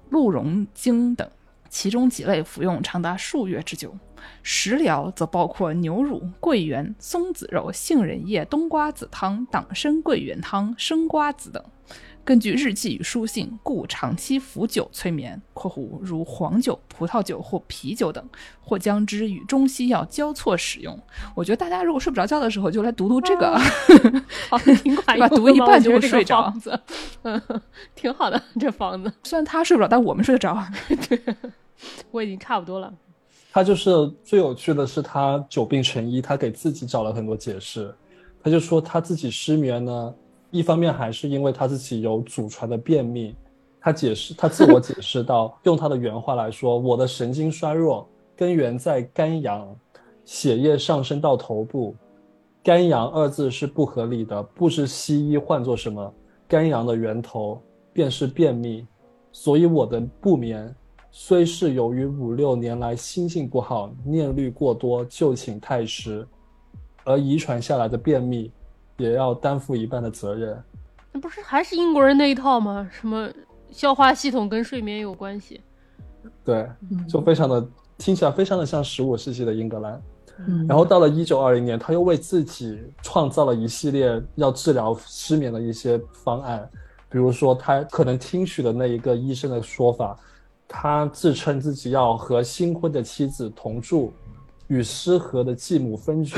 [0.09, 1.29] 鹿茸精等，
[1.75, 3.93] 其中几类服用长达数月之久。
[4.41, 11.61] 食疗则包括牛乳、桂圆、松子肉、杏仁叶、冬瓜子汤、党参桂圆汤、生瓜子等。
[12.23, 18.25] 根据日记与书信，故长期服酒催眠（括弧如黄酒、葡萄酒或啤酒等），
[18.63, 20.97] 或将之与中西药交错使用。
[21.35, 23.55] 我觉得大家如果睡不着觉的时候，就来读读这个，
[24.49, 25.29] 好，挺管 用。
[25.29, 26.51] 读一半就会睡着，
[27.23, 27.39] 嗯，
[27.93, 29.11] 挺好的这房子。
[29.23, 30.65] 虽然他睡不着，但我们睡得着。
[31.07, 31.21] 对，
[32.11, 32.93] 我已经差不多了。
[33.51, 33.89] 他就是
[34.23, 37.93] 最有趣的是，他久病成医，他给自己找了很多解释。
[38.43, 40.15] 他就说他自己失眠呢，
[40.51, 43.35] 一方面还是因为他自己有祖传的便秘。
[43.79, 49.73] 他解释，他自我解释到，用他的原话来说：“我的神经衰弱根源在肝阳，
[50.25, 51.95] 血液上升到头部，
[52.63, 56.13] 肝阳二字是不合理的，不知西医唤作什么。
[56.47, 57.61] 肝阳的源头
[57.93, 58.85] 便是便秘，
[59.31, 60.75] 所以我的不眠。”
[61.17, 66.27] 虽是由于五六年来心性不好、念虑过多、就寝太迟，
[67.05, 68.51] 而遗传下来的便秘，
[68.97, 70.61] 也要担负一半的责任。
[71.13, 72.85] 那不是还是英国人那一套吗？
[72.91, 73.29] 什么
[73.71, 75.61] 消化系统跟睡眠有关系？
[76.43, 76.69] 对，
[77.07, 77.65] 就非常的
[77.97, 80.01] 听起来非常的像十五世纪的英格兰。
[80.67, 86.69] 然后到了一九二零年，他又为自己创造了一系列要治疗失眠的一些方案。
[87.09, 90.19] 比比如说他可能听取的那一个医生的说法，
[90.67, 94.11] 他自称自己要和新婚的妻子同住，
[94.67, 96.35] 与失和的继母分居，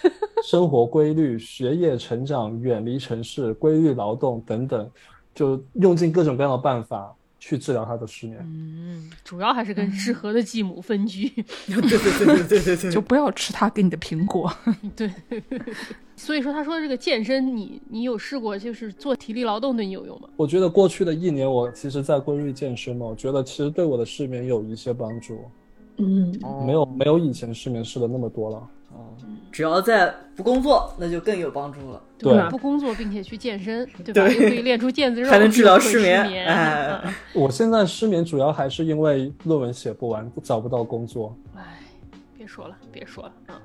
[0.44, 4.90] 生活规律、学业成长、远离城市、规律劳动等等，
[5.34, 8.38] 就用尽各种各样的办法去治疗他的失眠。
[8.42, 11.28] 嗯，主要还是跟失和的继母分居。
[11.66, 14.52] 对对对对对对对，就不要吃他给你的苹果。
[14.96, 15.12] 对，
[16.16, 20.28] 所以说他说的这个健身，你你有试过就是做体力劳动对你有用吗？
[20.36, 25.38] 我觉得过去的一年，我其实在规律健身嘛，我觉得其实对我的失眠有一些帮助，
[25.98, 26.34] 嗯，
[26.66, 28.68] 没有没有以前失眠试的那么多了。
[29.52, 32.02] 只要在不工作，那就更有帮助了。
[32.18, 32.48] 对吧？
[32.50, 34.26] 不工作并且去健身， 对吧？
[34.26, 41.36] 对又可以练出腱子肉，还能治疗失失眠眠哎嗯我现在失眠主要还是因为论文写不完，找不到工作。
[41.54, 41.78] 哎，
[42.38, 43.60] 别说了，别说了啊！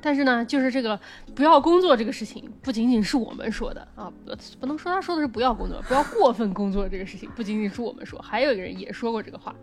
[0.00, 0.98] 但是呢，就是这个
[1.34, 4.12] 不要工作这个事情，不仅仅是我们说的啊，
[4.60, 9.54] 不能说他说的是不要工作，不要过分工作这个事情，不仅仅是我们说，还有一个人也说过这个话。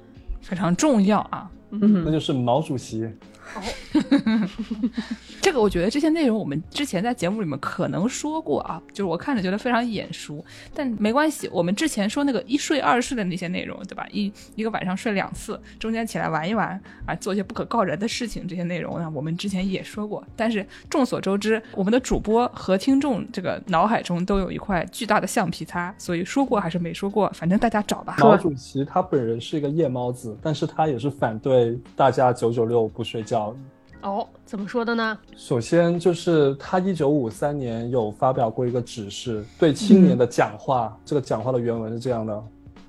[0.41, 1.49] 非常重要啊！
[1.69, 3.09] 那就是毛主席。
[5.39, 10.43] 这个我觉得这些内容我们之前在节目里面可能说过啊，就是我看着觉得非常眼熟，
[10.73, 14.05] 但没关系，我们之前说那个一睡二睡的那些内容，对吧？
[14.11, 20.25] 一一个晚上睡两次，中间起来玩一玩啊，做一些不可告人的事情，这些内容呢，我们之前也说过。
[20.35, 28.17] 但是众所周知，我们的主播和听众这个脑海中都有一块巨大的橡皮擦，所以说过还是没说过，反正大家找吧。
[28.19, 31.54] 毛主席他本人是一个夜猫子，但是他也是反对
[31.95, 33.55] 大家九九六不睡觉。
[34.01, 35.17] 哦，怎么说的呢？
[35.35, 40.95] 首先就是他一九五三年有发表过一个指示，对青年的讲话。
[41.03, 42.43] 这个讲话的原文是这样的：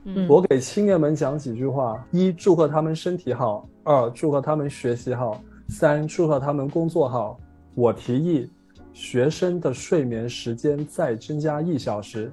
[0.04, 7.38] 嗯我给青年们讲几句话：一、祝贺他们身体好；二、祝贺他们学习好；三、祝贺他们工作好。
[7.74, 8.50] 我提议，
[8.92, 12.30] 学生的睡眠时间再增加一小时，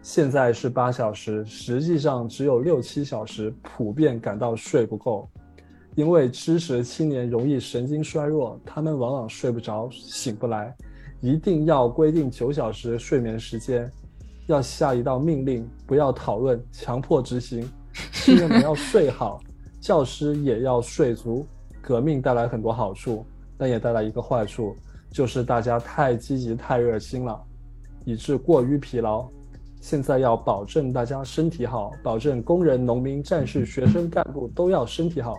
[0.00, 5.28] 现在是八小时，实际上只有六七小时，普遍感到睡不够。
[5.94, 10.74] 因为知识青年容易神经衰弱，他们往往睡不着、醒不来，
[11.20, 13.90] 一定要规定九小时睡眠时间，
[14.46, 17.68] 要下一道命令，不要讨论，强迫执行。
[18.12, 19.38] 青年们要睡好，
[19.80, 21.46] 教师也要睡足。
[21.82, 23.26] 革命带来很多好处，
[23.58, 24.74] 但也带来一个坏处，
[25.10, 27.38] 就是大家太积极、太热心了，
[28.06, 29.28] 以致过于疲劳。
[29.80, 35.36] 现在要保证大家身体好，保证工人、农民、战士、学生、干部都要身体好。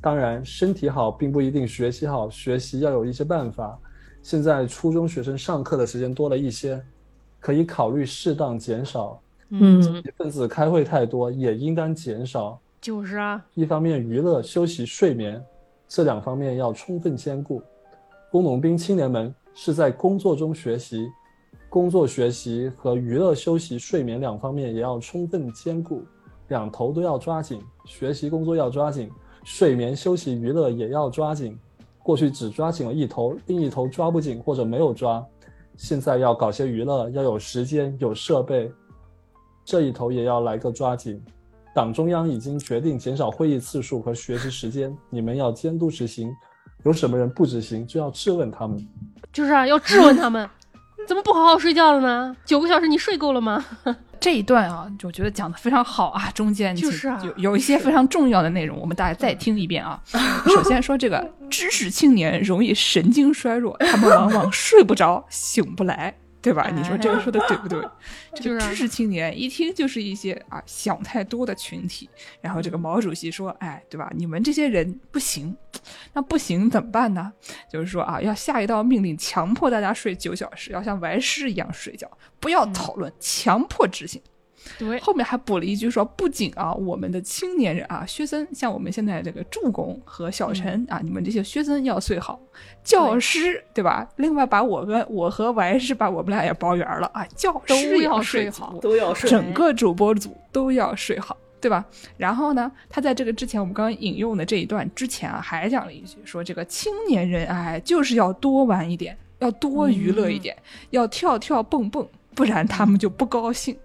[0.00, 3.78] 当然，身体好并不一定学习好，学习要有一些办法。
[4.22, 6.80] 现在初中学生上课的时间多了一些，
[7.40, 9.20] 可以考虑适当减少。
[9.50, 12.60] 嗯积极分子开会太多，也应当减少。
[12.80, 15.42] 就是啊，一方面娱乐、休息、睡眠
[15.88, 17.62] 这两方面要充分兼顾。
[18.30, 21.08] 工农兵青年们是在工作中学习，
[21.68, 26.04] 工作学习和娱乐、休息、睡眠两方面也要充分兼顾，
[26.48, 27.60] 两头都要抓紧。
[27.86, 29.10] 学习、工作要抓紧，
[29.44, 31.58] 睡眠、休息、娱乐也要抓紧。
[32.02, 35.24] 过去只抓紧了一头，另一头抓不紧或者没有抓，
[35.76, 38.72] 现在要搞些娱乐，要有时间、有设备，
[39.64, 41.22] 这一头也要来个抓紧。
[41.74, 46.34] 党中央已经决定减少会议次数和学习时间，你们要监督执行。
[46.84, 48.88] 有什么人不执行，就要质问他们。
[49.32, 50.48] 就是啊，要质问他们，
[51.06, 52.34] 怎么不好好睡觉了呢？
[52.44, 53.64] 九个小时你睡够了吗？
[54.20, 60.00] 这一段啊，就觉得讲的非常好啊， 中间就是啊有有一些非常重要的内容，我们大家再听一遍啊。
[60.46, 66.14] 首先说这个知识青年容易神经衰弱，他们往往睡不着，醒不来。
[66.40, 66.70] 对吧？
[66.74, 67.82] 你说这个说的对不对？
[68.34, 72.08] 这就是知识青年一听就是一些啊想太多的群体。
[72.40, 74.10] 然后这个毛主席说：“哎，对吧？
[74.14, 75.56] 你们这些人不行，
[76.12, 77.32] 那不行怎么办呢？
[77.70, 84.22] 就是说啊，要下一道命令，强迫大家睡九小时，要像玩尸一样睡觉，不要讨论，强迫执行。”
[84.76, 92.40] 对，后面还补了一句说，不仅啊，我们的青年人啊，学生，像我们现在这个助攻和小陈、啊，你们这些学生要睡好，
[92.82, 94.08] 教师对吧？
[94.16, 99.30] 另外把我跟我和王是把我们俩也包圆了啊，教师要睡睡好都要睡。
[99.30, 101.84] 整个主播组都要睡好，对吧？
[102.16, 110.56] 然后呢，他在这个之前，我们刚刚引用的这一段之前啊，还讲了一句，说这个青年人哎，就是要多玩一点，要多娱乐一点，
[110.90, 113.76] 要跳跳蹦蹦，不然他们就不高兴。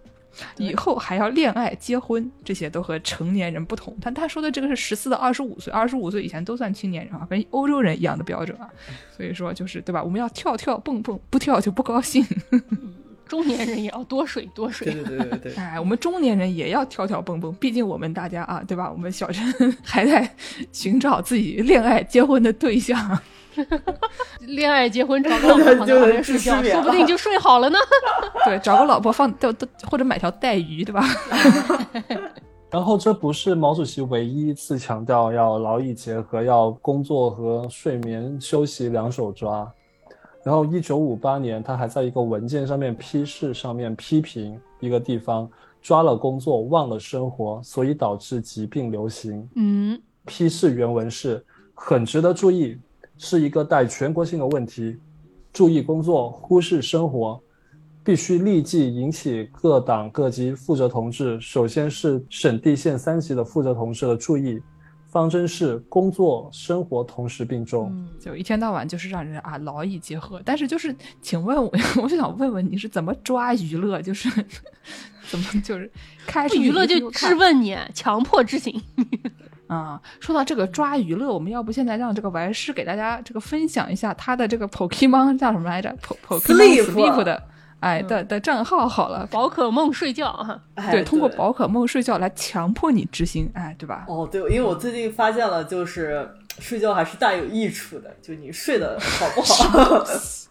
[0.57, 3.95] 以后还要恋爱、结婚，这些都和成年人不同。
[4.01, 8.69] 但他说的这个是十四到二十五岁，二十五岁以前都算青年人啊，跟欧洲人一样的标准啊。
[9.15, 10.03] 所以说就是对吧？
[10.03, 12.25] 我们要跳跳蹦蹦，不跳就不高兴。
[13.25, 14.91] 中年人也要多睡多睡。
[14.91, 18.91] 对对对对对，哎，我们中年人也要跳跳蹦蹦，毕竟我们大家啊，对吧？
[18.91, 19.43] 我们小陈
[19.81, 20.35] 还在
[20.71, 23.19] 寻找自己恋爱、结婚的对象。
[24.41, 27.77] 恋爱结婚找个老婆躺在旁边睡觉，说不定就睡好了呢。
[28.45, 31.03] 对，找个老婆放都都或者买条带鱼，对吧？
[32.69, 39.71] 然后这不是毛主席唯一一次强调要劳逸结合，要工作和睡眠休息两手抓。
[40.43, 45.49] 然后，一九五八年，他还在一个文件上面批示上面批评一个地方
[45.81, 49.47] 抓了工作忘了生活，所以导致疾病流行。
[49.55, 52.77] 嗯，批示原文是很值得注意，
[53.25, 54.97] 是一个带全国性的问题。
[55.53, 57.41] 注意工作，忽视生活，
[58.03, 64.61] 必须立即引起各党各级负责同志，首先是省地县三级的负责同志的注意。
[65.13, 67.93] 方针是工作生活同时并重。
[68.19, 74.27] 就一天到晚就是让人啊劳逸结合，但是就是，请问我， 我就想问问你是怎么抓娱乐，就是
[75.29, 75.89] 怎么就是
[76.25, 78.81] 开始娱乐就质问你，强迫执行。
[79.67, 87.41] 啊、说到这个抓娱乐，我们要不现在让这个玩师给大家这个分享一下他的这个 Pokemon 叫什么来着？Po Pokemon Sleep 的
[87.83, 89.27] 哎的的账号好了。
[89.29, 94.05] 宝可梦睡觉哈，哎对，通过宝可梦睡觉来强迫你执行，哎，对吧？
[94.07, 96.27] 哦，对，因为我最近发现了，就是
[96.59, 100.05] 睡觉还是大有益处的，就你睡得好不好，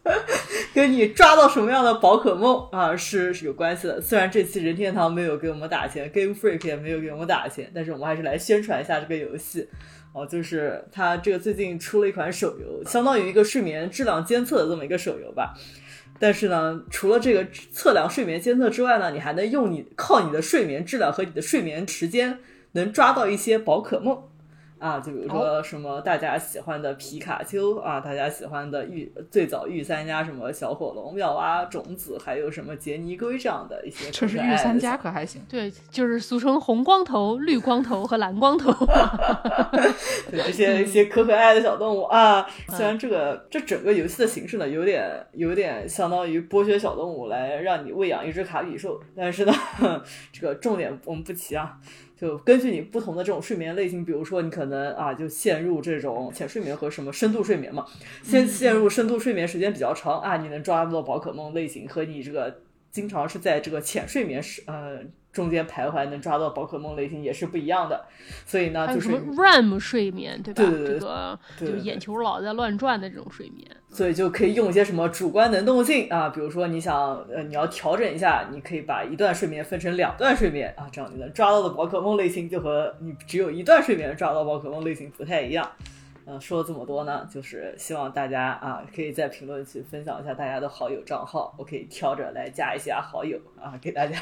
[0.74, 4.00] 跟你抓到什么样的宝可梦啊是是有关系的。
[4.00, 9.68] 虽然这期任天堂没有给我们打钱，Game Freak 也没有给我们打钱，但是我们还是来宣传一下这个游戏。
[10.12, 15.54] 哦，就是它这个最近出了一款手游，相当于一个睡眠质量监测的这么一个手游吧。
[16.22, 22.38] 但是呢，除了这个测量睡眠监测之外呢，你还能用你靠你的睡眠质量和你的睡眠时间，
[22.74, 24.22] 能抓到一些宝可梦。
[24.82, 35.40] 啊，就比如说什么大家喜欢的皮卡丘啊，大家喜欢的御最早御三家什么小火龙、妙蛙种子，还有什么杰尼龟这样的一些这是可爱的御三家可还行。
[35.48, 38.72] 对，就是俗称红光头、绿光头和蓝光头。
[40.28, 42.44] 对这些一些可可爱的小动物啊。
[42.70, 49.52] 虽然这个这整个游戏的形式呢，有点有点相当于剥削小动物来让你喂养一只卡比兽，但是呢，
[50.32, 51.78] 这个重点我们不提啊。
[52.22, 57.84] 就根据你不同的这种睡眠类型，比如说你可能啊就陷入这种浅睡眠和什么深度睡眠嘛，
[58.22, 62.60] 先陷入深度睡眠时间比较长啊，你能抓到宝可梦类型和你这个
[62.92, 65.00] 经常是在这个浅睡眠时呃
[65.32, 68.04] 中间徘徊能抓到宝可梦类型也是不一样的，
[68.44, 70.62] 所以呢就是还有什么 REM 睡眠，对吧？
[70.62, 73.66] 对对对这个就眼球老在乱转的这种睡眠。
[73.88, 85.70] 所以就可以用一些什么主观能动性啊，比如说你想呃你要调整一下，你可以把一段睡眠分成两段睡眠啊，这样你能抓到的宝可梦类型就和你只有一段睡眠抓到宝可梦类型不太一样。
[86.32, 94.16] 嗯、说了这么多呢，就是希望大家啊可以在评论区分享一下大家的好友账号，我可以挑着来加一下好友啊，给大家。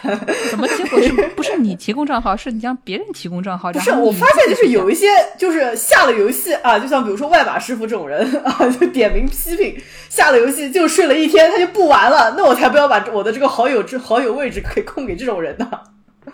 [0.51, 3.73] 怎么结果是不是你提供账号，是你让别人提供账号？
[3.73, 5.07] 不是，我发现就是有一些
[5.39, 15.71] 就是下了游戏啊，就像比如说外码师傅这种人啊，就点名批评下了游戏就睡了一天，他就不玩了，那我才不要把我的这个好友这好友位置给空给这种人呢，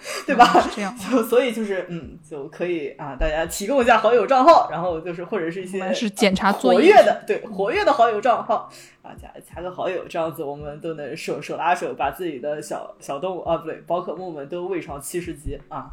[0.26, 0.44] 对吧？
[0.60, 0.96] 是这样
[1.28, 8.70] 所以就是嗯，就可以啊，大家提供一下好友账号，然后就是或者是一些是检查作活跃的，对活跃的好友账号
[9.02, 15.86] 啊，加加个好友，这样子我们都能手手拉手把自己的小小动物啊，不对，宝可梦们都喂上七十级啊。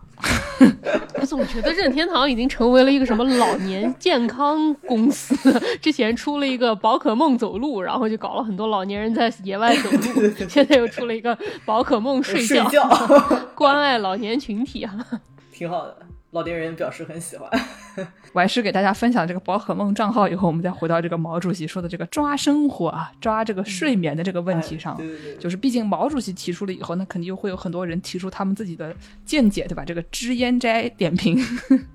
[1.20, 5.34] 我总觉得任天堂已经成为了一个什么老年健康公司。
[5.82, 10.30] 之前出了一个宝可梦走路，然后就搞了很多老年人在野外走路。
[10.50, 15.22] 现在又出了一个宝可梦睡睡觉，觉关爱老年群体啊。
[15.52, 17.50] 挺好的，老年人表示很喜欢。
[18.34, 24.96] 我还是给大家分享这个宝可梦账号以后，我们再回到这个毛主席说的这个抓生活啊，抓这个睡眠的这个问题上。
[24.96, 29.86] 哎对对对，就是毕竟毛主席提出了以后，那肯定又会有很多人提出他们自己的见解，对吧？
[29.86, 31.38] 这个知烟斋点评。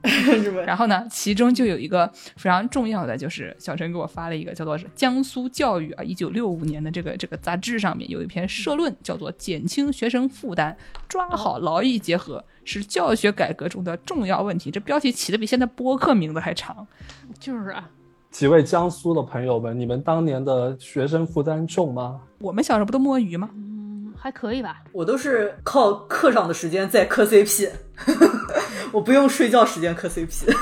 [0.65, 10.77] 然后呢，其中就有一个非常重要的，就是小陈给我发了一个叫做《江苏教育》啊，一九六五年的这个这个杂志上面有一篇社论，叫做《减轻学生负担，
[11.09, 14.71] 抓好劳逸结合是教学改革中的重要问题》。
[14.73, 16.87] 这标题起的比现在播客名字还长。
[17.39, 17.89] 就是啊，
[18.31, 22.21] 几位江苏的朋友们，你们当年的学生负担重吗？
[22.41, 23.51] 我们小时候不都摸鱼吗？
[23.55, 24.83] 嗯，还可以吧。
[24.93, 27.71] 我都是靠课上的时间在磕 CP，
[28.93, 30.55] 我不用睡觉时间磕 CP。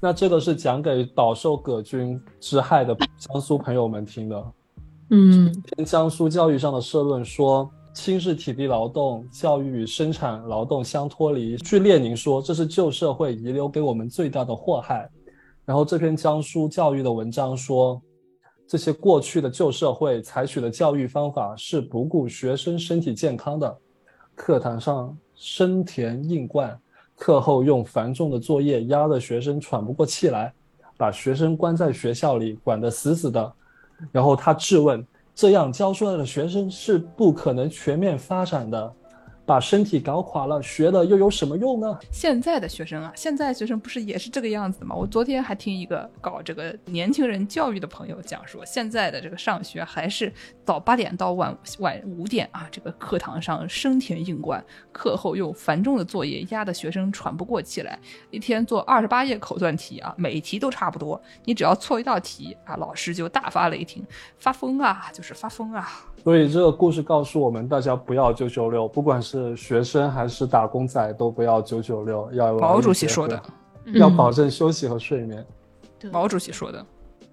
[0.00, 4.44] 那这个是讲给饱受葛军之害的江苏朋友们听的。
[5.10, 11.56] 嗯，篇江苏教育上的社论说，轻视体力劳动，教育与生产劳动相脱离。
[11.58, 15.08] 据列宁说，这是旧社会遗留给我们最大的祸害。
[15.64, 18.00] 然后这篇江苏教育的文章说，
[18.66, 23.78] 这些过去的旧社会采取的教育方法是不顾学生身体健康的，
[24.34, 26.76] 课堂上生填硬灌，
[27.16, 30.52] 课后用繁重的作业压得学生喘不过气来，
[30.96, 33.52] 把学生关在学校里，管得死死的。
[34.10, 38.94] 然后他质问：这样教出来的学生是不可能全面发展的。
[39.44, 41.98] 把身体搞垮了，学了又有什么用呢？
[42.10, 44.94] 现在的学生啊，现在学生不是也是这个样子的吗？
[44.94, 50.32] 我昨天还听一个搞这个年轻人教育的朋友讲说，现在的这个上学还是
[50.64, 57.98] 早八点到晚晚五点啊，这个课堂上生填硬灌，课后又繁重的作业压得学生喘不过气来，
[58.30, 64.04] 一天做二十八页口算题啊，每一题都差不多，你只要错一道题啊，老师就大发雷霆，
[64.38, 65.88] 发疯啊，就是发疯啊。
[66.22, 73.42] 所以这个故事告诉我们，大家不要九九六，不管是学生还是打工仔，都不要九九六，要毛主席说的，
[73.94, 75.44] 要保证休息和睡眠。
[76.12, 76.84] 毛主席说的，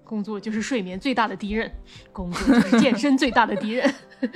[0.02, 1.70] 工作就是睡眠最大的敌人，
[2.12, 3.94] 工作就是健身最大的敌人。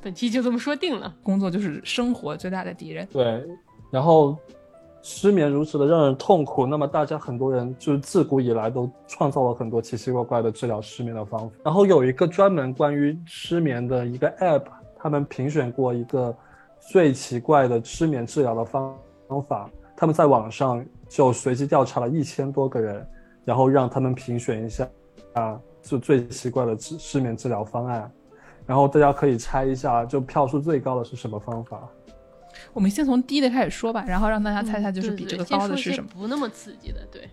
[0.00, 3.06] 本期就这么说定了，工作就是生活最大的敌人。
[3.12, 3.44] 对，
[3.90, 4.36] 然后。
[5.06, 11.54] 失眠如此的让人痛苦，那么大家很多人就是自古以来都创造了很多奇奇怪怪的治疗失眠的方法。
[11.62, 14.62] 然后有一个专门关于失眠的一个 app，
[14.96, 16.34] 他们评选过一个
[16.80, 18.96] 最奇怪的失眠治疗的方
[19.28, 19.68] 方法。
[19.94, 23.06] 他们在网上就随机调查了一千多个人，
[23.44, 24.88] 然后让他们评选一下
[25.34, 28.10] 啊，就最奇怪的治失眠治疗方案。
[28.64, 31.86] 然后大家可以猜一下，就票数最高的是什么方法？
[32.74, 36.10] 我们先从低的开始说吧，然后让大家猜猜，就是比这个高的是什么？
[36.12, 37.28] 不那么刺激的，对。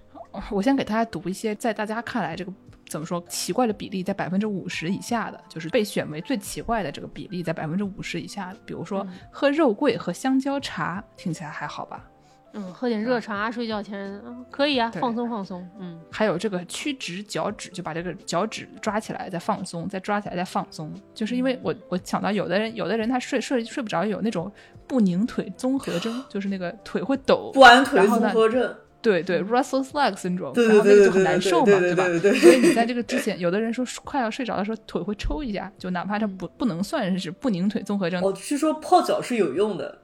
[0.50, 2.54] 我先给大家读一些，在大家看来这个
[2.88, 8.60] 怎么说奇怪的比例在百分之五十以下的，就是被选为最奇怪的这个比例在百分之五十以下的。
[8.66, 12.08] 比如说喝肉桂和香蕉茶，听起来还好吧？
[12.54, 15.66] 嗯，喝点热茶，睡觉前可以啊，放松放松。
[15.80, 20.94] 嗯，还有这个屈直脚趾，就把这个脚趾抓起来再放松，再抓起来再放松。
[21.14, 24.52] 就是因为我我想到有的人有的人他睡睡睡不着，有那种
[24.92, 28.76] 不拧腿综合征， 就是那个腿会抖，不安腿综合症。
[29.02, 32.04] 对对，Russell's leg syndrome，然后那个就很难受嘛，对吧？
[32.34, 38.22] 所以你在这个之前，有的人说快要睡着的时候腿会抽一下，就哪怕它不不能算是不拧腿综合征。
[38.22, 39.98] 哦，据说泡脚是有用的。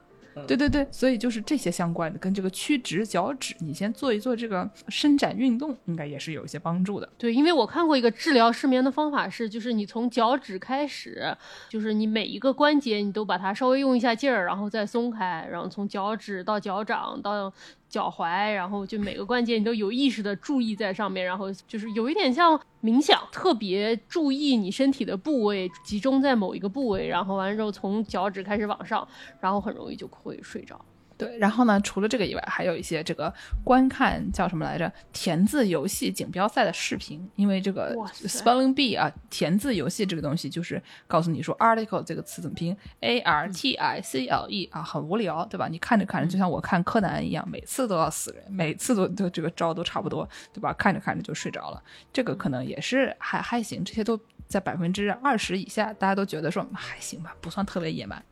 [0.46, 7.10] 对对对，所以就是这些相关的，跟这个屈直脚趾，你先做一做这个伸展运动，应该也是有一些帮助的。
[7.18, 11.36] 对，因为我看过一个治疗失眠的方法是，就是你从脚趾开始，
[11.70, 17.52] 就是你每一个关节你都把它稍微用一下劲儿，然后再松开，然后从脚趾到脚掌到。
[17.90, 29.08] 脚踝，然后就每个关节你都有意识的注意在上面，然后就是有一点像冥想，特别注意你身体的部位，集中在某一个部位，然后完了之后从脚趾开始往上，
[29.40, 30.80] 然后很容易就会睡着。
[31.18, 33.34] 对，然后呢，除了这个以外，还有一些这个
[33.64, 34.92] 观看叫什么来着？
[35.12, 37.96] 填字游戏锦标赛的视频，因为这个
[38.28, 45.68] spelling bee 啊，填字游戏这个东西就是告诉你说 article 这个词怎么拼，a r t i c l e 啊，很无聊，对吧？
[45.68, 50.72] 你看着看着就像我看柯南一样，每次都要死人，每次都都这个招都差不多，对吧？
[50.74, 51.82] 看着看着就睡着了，
[52.14, 58.24] 这个可能也是还还行，这些都在百分之二十以下，大家都觉得说还行吧，不算特别野蛮。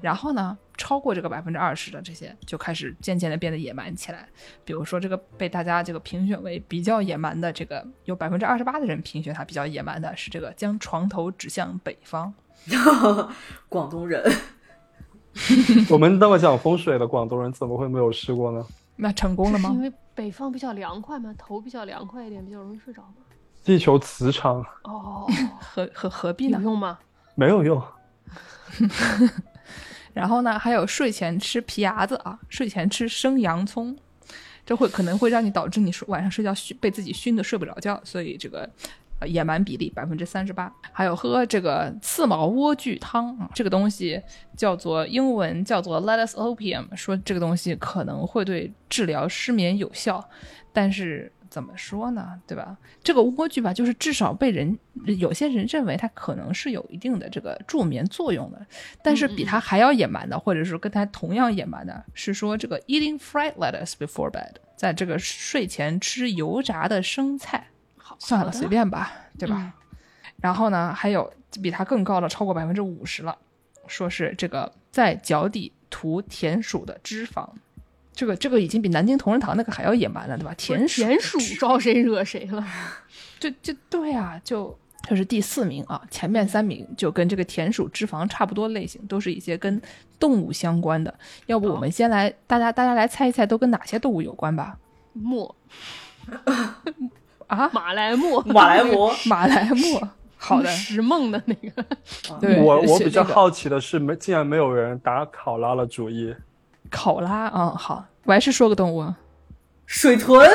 [0.00, 4.28] 然后呢，超过这个百分之二十的这些就开始渐渐的变得野蛮起来。
[4.64, 12.32] 比如说，这个被大家这个评选为比较野蛮的，这个有百分之二十八的人评选他比较野蛮的是这个将床头指向北方。
[13.68, 14.22] 广东人，
[15.88, 18.66] 我们那么讲风水的广东人怎么会没有试过呢？
[18.96, 19.70] 那成功了吗？
[19.72, 23.14] 因为北方比较凉快嘛，头比较凉快一点，比较容易睡着嘛。
[23.64, 25.26] 地球磁场哦，
[25.60, 26.58] 何何何必呢？
[26.58, 26.98] 有用吗？
[27.36, 27.80] 没有用。
[30.12, 33.96] 然后呢，还有睡前吃皮牙子啊，睡前吃生洋葱，
[34.66, 38.68] 这会可能会让你导致你睡晚上睡觉熏被自己熏的睡不着觉，所以这个
[39.26, 40.72] 野蛮比例百分之三十八。
[40.92, 44.20] 还有喝这个刺毛莴苣汤啊，这个东西
[44.56, 50.28] 叫做英文叫做 lettuce opium，说这个东西可能会对治疗失眠有效，
[50.72, 51.32] 但是。
[51.58, 52.40] 怎么说呢？
[52.46, 52.76] 对吧？
[53.02, 54.78] 这个莴苣吧，就是至少被人
[55.18, 58.64] 有些人认为它可能是有一定的这个助眠作用的。
[59.02, 67.66] 但是比它还要野蛮的，或者是跟它同样野蛮的，是说这个 eating fried lettuce before bed，在这个睡前吃油炸的生菜。
[67.96, 69.74] 好，算了，随便吧，对吧？
[70.36, 73.36] 然后呢，还有比它更高的，超过百分之五十了，
[73.88, 77.48] 说是这个在脚底涂田鼠的脂肪。
[78.18, 80.52] 这个这个已经比南京同仁堂那个还要野蛮了，对吧？
[80.58, 82.66] 田鼠田鼠 招谁惹谁了？
[83.38, 84.76] 就就对啊，就
[85.08, 89.80] 这是第四名啊，前面三名就跟这个田鼠脂肪差不多类型，都是一些跟
[90.18, 91.14] 动物相关的。
[91.46, 94.76] 要不我们先来，大家大家来猜一猜，都跟哪些动物有关吧？
[95.12, 95.54] 墨
[97.46, 100.08] 啊，马来貘，马来貘，马来貘。
[100.36, 101.84] 好的，石梦的那个。
[102.40, 106.34] 对，我我比较好奇的是，没竟然没有人打考拉了主意。
[106.90, 109.14] 考拉，嗯，好，我还是说个动物，
[109.86, 110.48] 水豚，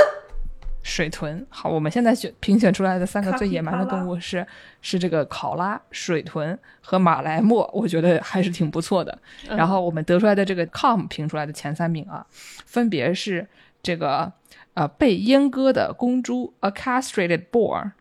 [0.84, 1.45] 水豚。
[1.49, 4.45] 好，我们现在选评选出来的三个最野蛮的动物是
[4.81, 9.18] 是这个考拉、水豚和马来貘，我觉得还是挺不错的。
[9.49, 12.26] 嗯然后我们得出来的这个 com 评出来的前三名啊，
[12.65, 13.47] 分别是
[13.81, 14.31] 这个
[14.73, 17.91] 呃被阉割的公猪 a castrated boar，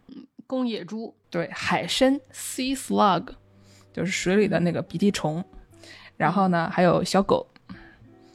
[0.46, 3.28] 公野猪，对，海参 sea slug，
[3.92, 5.44] 就是水里的那个鼻涕虫。
[6.16, 7.46] 然后呢，还有小狗。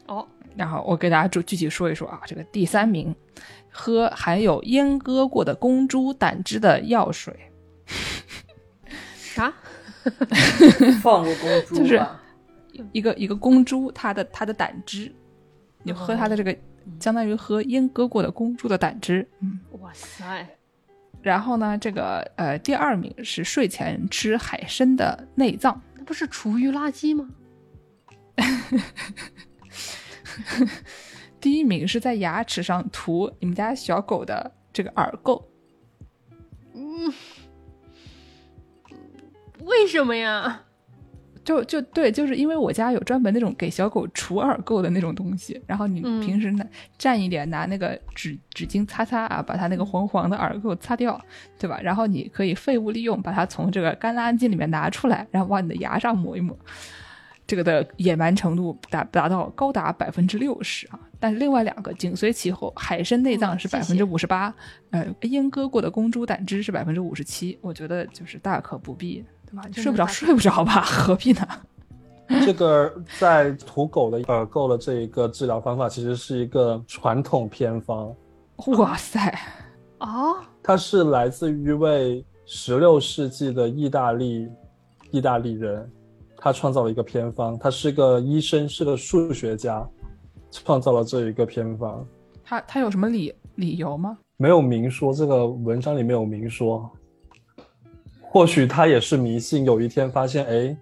[0.07, 3.15] 哦，然后我给大家具具体说一说啊，这个第三名，
[3.69, 7.35] 喝含有阉割过的公猪胆汁的药水。
[9.15, 9.53] 啥？
[11.01, 12.01] 放过公猪，就是
[12.93, 15.13] 一个一个公猪，它的它的胆汁，
[15.83, 16.57] 你喝它的这个，
[16.99, 19.27] 相当于喝阉割过的公猪的胆汁。
[19.41, 20.47] 嗯，哇塞，
[21.21, 27.29] 然后呢，这个呃第二名是睡前吃海参的内脏，那不是厨余垃圾吗？
[31.39, 35.41] 第一名是在牙齿上涂你们家小狗的这个耳垢。
[36.73, 37.13] 嗯
[39.63, 40.63] 为什么呀？
[41.43, 46.65] 就就对，就是因为我家有专门那种给小狗除耳垢的那种东西，然后你嗯平时拿
[46.99, 51.19] 蘸一点，拿那个纸纸巾擦擦啊，把它那个黄黄的耳垢擦掉，
[51.57, 51.79] 对吧？
[51.81, 56.57] 然后你可以废物利用，把它从这个干垃圾里面拿出来，然后往你的牙上抹一抹。
[57.47, 60.99] 这个的野蛮程度达达到高达百分之六十啊！
[61.17, 64.53] 但是另外两个紧随其后，海参内脏是百分之五十八，
[64.91, 67.57] 呃，阉割过的公猪胆汁是百分之五十七。
[67.61, 69.63] 我觉得就是大可不必，对吧？
[69.67, 71.47] 你睡不着睡不着吧， 何必呢？
[72.45, 78.13] 这个在土狗的耳垢的这一个治疗方法，其实是一个传统偏方，
[78.77, 79.33] 哇塞，
[79.99, 84.49] 哦，它是来自于一位十六世纪的意大利
[85.11, 85.89] 意大利人，
[86.37, 89.87] 他创造了一个偏方，他是个医生，是个数学家，
[90.51, 92.05] 创造了这一个偏方，
[92.43, 94.17] 他他有什么理理由吗？
[94.37, 96.89] 没有明说，这个文章里没有明说，
[98.21, 100.77] 或许他也是迷信，有一天发现，哎，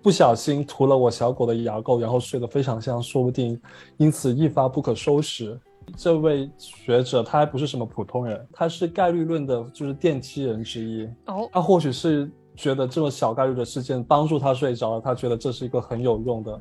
[0.00, 3.60] 不小心涂了我小狗的牙垢，然后睡得非常香，说不定
[3.96, 5.58] 因此一发不可收拾。
[5.96, 11.08] 这位学者他还不是什么普通人，他是概率论的，就是奠基人之一。
[11.26, 16.60] 哦，他或许是觉得这种小概率的事件帮助他睡着了，他觉得这是一个很有用的，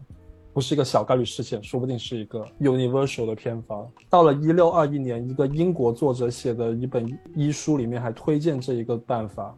[0.53, 3.89] 不是一个小概率事件，说不定是一个 universal 的偏方。
[4.09, 7.05] 到了一六二一年，一个英国作者写的一本
[7.35, 9.55] 医书里面还推荐这一个办法。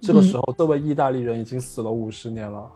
[0.00, 2.70] 这个时候，这位意大利人已经死了五十年了。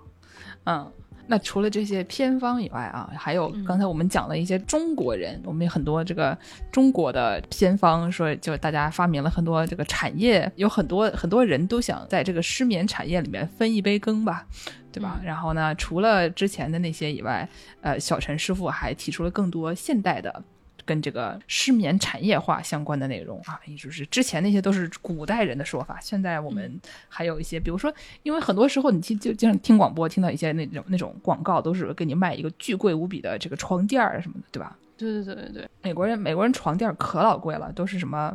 [0.64, 0.86] 嗯，
[1.30, 6.36] 那除了这些偏方以外啊，还有嗯刚才我们讲了一些中国人，我们有很多这个
[6.72, 14.46] 中国的偏方，说就大家发明了很多这个产业，有很多很多人都想在这个失眠产业里面分一杯羹吧，
[14.90, 15.20] 对吧？
[15.22, 17.48] 然后呢，除了之前的那些以外，
[17.82, 20.42] 呃，小陈师傅还提出了更多现代的。
[20.88, 27.92] 跟这个失眠产业化相关的内容啊，也就是之前那些都是古代人的说法，现在我们还有一些，比如说，
[28.22, 34.78] 因为很多时候你听就经常听广播，听到一些那种那种广告，都是给你卖一个巨贵无比的这个床垫儿什么的，对吧？
[34.96, 38.34] 对对对对对，美国人美国人床垫儿可老贵了，都是什么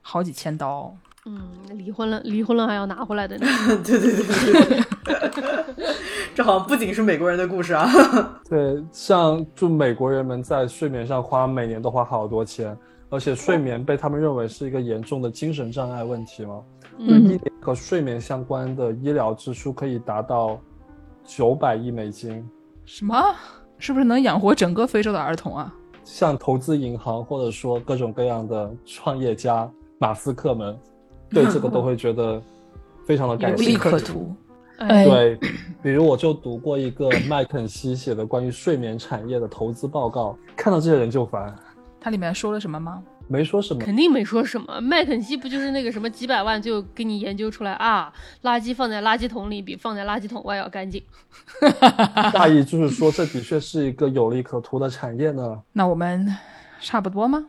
[0.00, 0.96] 好几千刀。
[1.26, 1.38] 嗯，
[1.76, 3.46] 离婚了，离婚了还要拿回来的呢。
[3.84, 5.84] 对对对对对，
[6.34, 7.86] 这好像不仅是美国人的故事啊。
[8.48, 12.76] 对，像就美国人们在睡眠上花每年都花好多钱，
[13.10, 16.62] 而且睡眠被他们认为是一个严重的精神障碍问题嘛。
[16.98, 20.60] 嗯一年和睡眠相关的医疗支出可以达到
[21.24, 22.42] 九百亿美金。
[22.84, 23.14] 什么？
[23.78, 25.74] 是不是能养活整个非洲的儿童啊？
[26.04, 30.76] 像投资银行或者说各种各样的创业家马斯克们，
[31.30, 32.42] 对这个 都会觉得
[33.06, 33.78] 非常的感有利兴趣。
[33.78, 34.34] 可图。
[34.78, 35.38] 哎，对，
[35.82, 41.54] 比如我就读过一个麦肯锡写的关于睡眠产业的投资报告，看到这些人就烦，
[42.00, 43.02] 它里面说了什么吗？
[43.28, 43.80] 没说什么。
[43.80, 44.80] 肯定没说什么。
[44.80, 48.10] 麦肯锡不就是那个什么几百万就给你研究出来啊？
[48.42, 51.00] 垃圾放在垃圾桶里比放在垃圾桶外要干净。
[52.32, 55.60] 大意就是说，这的确是一个有利可图的产业呢。
[55.74, 56.26] 那我们
[56.80, 57.46] 差不多吗？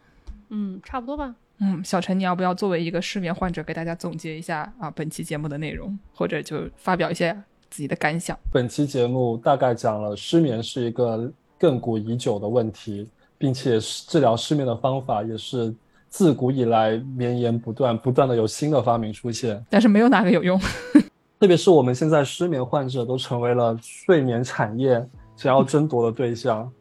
[0.49, 1.33] 嗯，差不多吧。
[1.63, 7.31] 嗯，小陈，你要不要作为一个失眠患者，给大家总结一下啊本期节目的内容，或者就发表一些
[7.69, 8.35] 自己的感想？
[8.51, 13.07] 本期节目大概讲了失眠是一个亘古已久的问题，
[13.37, 15.71] 并且治疗失眠的方法也是
[16.09, 19.63] 自古以来绵延不断，不断的有新的发明出现。
[19.69, 20.59] 但是没有哪个有用。
[21.39, 26.71] 特别是我们现在失眠患者都成为了睡眠产业想要争夺的对象。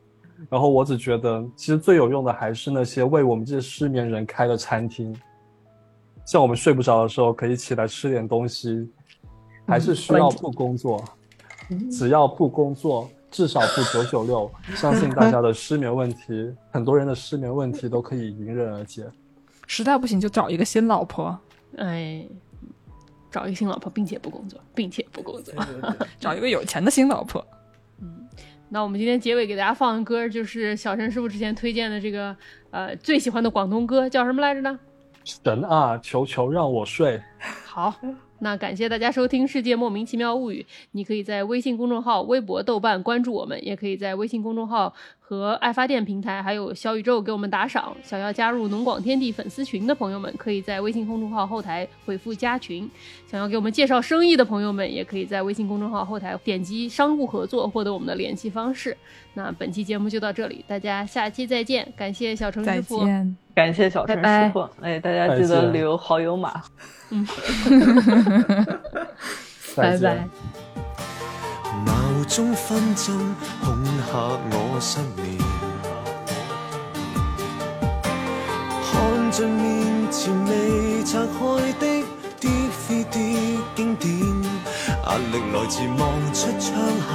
[0.50, 5.16] 然后我只觉得，其实最有用的还是那些为我们这些失眠人开的餐厅，
[6.26, 8.90] 像我们睡不着的时候，可以起来吃点东西，
[9.66, 11.04] 还是需要不工作，
[11.88, 19.06] 只要不工作，至少不九九六，相信大家的失眠问题，很多人的失眠问题都可以迎刃而解。
[19.68, 21.38] 实在不行就找一个新老婆，
[21.76, 22.26] 哎，
[23.30, 25.54] 找一个新老婆，并且不工作，并且不工作。
[26.18, 27.46] 找一个有钱的新老婆。
[28.72, 32.34] 那我们今天结尾给大家放的歌，就是小陈师傅之前推荐的这个
[32.70, 34.78] 呃最喜欢的广东歌，叫什么来着呢？
[35.24, 37.20] 神啊，求求让我睡。
[37.66, 37.94] 好，
[38.38, 40.62] 那感谢大家收听《世界莫名其妙物语》。
[40.92, 44.94] 你可以在微信公众号、微博、豆瓣关注我们，也可以在微信公众号
[45.30, 47.96] 和爱发电平台还有小宇宙给我们打赏。
[48.02, 52.90] 想要加入农广天地粉丝群的朋友们，可以在微信公众号后台回复“加群”。
[53.30, 58.96] 想要给我们介绍生意的朋友们，也可以在微信公众号后台点击“商务合作”获得我们的联系方式。
[59.34, 61.86] 那本期节目就到这里，大家下期再见。
[61.96, 63.04] 感谢小程师傅。
[63.04, 63.36] 见。
[63.54, 66.60] 感谢小陈拜拜师傅，哎，大家记得留好友码。
[69.76, 70.28] 再见拜
[70.74, 70.89] 拜。
[72.20, 73.16] 闹鐘分針
[73.64, 73.82] 恐
[74.12, 74.12] 嚇
[74.52, 75.38] 我失眠，
[78.84, 78.92] 看
[79.32, 79.64] 盡面
[80.12, 81.40] 前未拆開
[81.80, 81.86] 的
[82.38, 83.16] DVD
[83.74, 84.10] 經典，
[85.06, 86.00] 壓力來自望
[86.34, 86.68] 出窗
[87.08, 87.10] 口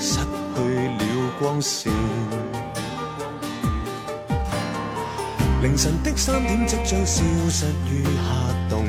[0.00, 0.20] 失
[0.54, 0.56] 去
[0.88, 1.00] 了
[1.38, 1.90] 光線。
[5.60, 8.86] 凌晨的三點即將消失於黑洞，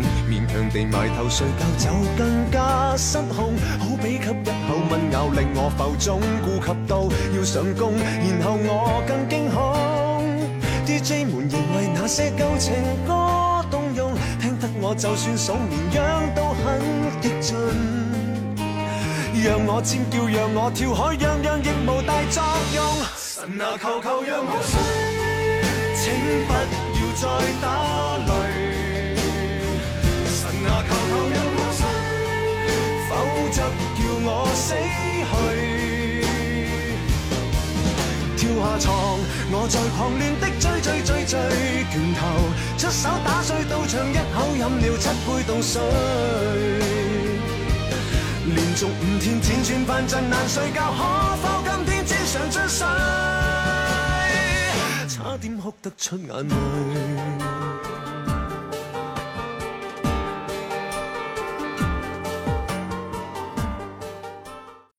[0.47, 9.75] 强地埋头睡觉就更加失控，好比吸一口蚊咬令我浮肿，顾及到要上工，然后我更惊恐。
[10.85, 12.73] DJ 們認為那些旧情
[13.05, 16.81] 歌动容，听得我就算数绵羊都很
[17.21, 17.55] 激进。
[19.43, 22.43] 让我尖叫，让我跳海，样样亦无大作
[22.73, 22.83] 用。
[23.15, 24.79] 神啊，求求让我睡。
[25.99, 26.13] 请
[26.47, 26.53] 不
[26.97, 27.27] 要再
[27.61, 27.65] 打
[28.25, 28.31] 雷，
[33.51, 35.31] 则，叫我死去。
[38.37, 38.89] 跳下床，
[39.51, 41.33] 我在狂亂的追追追追，
[41.91, 42.19] 拳頭
[42.77, 45.81] 出手打碎到場，一口飲了七杯凍水。
[48.47, 51.01] 連續五天輾轉反震難睡覺，可
[51.41, 52.85] 否今天只想進睡？
[55.09, 57.66] 差點哭得出眼淚。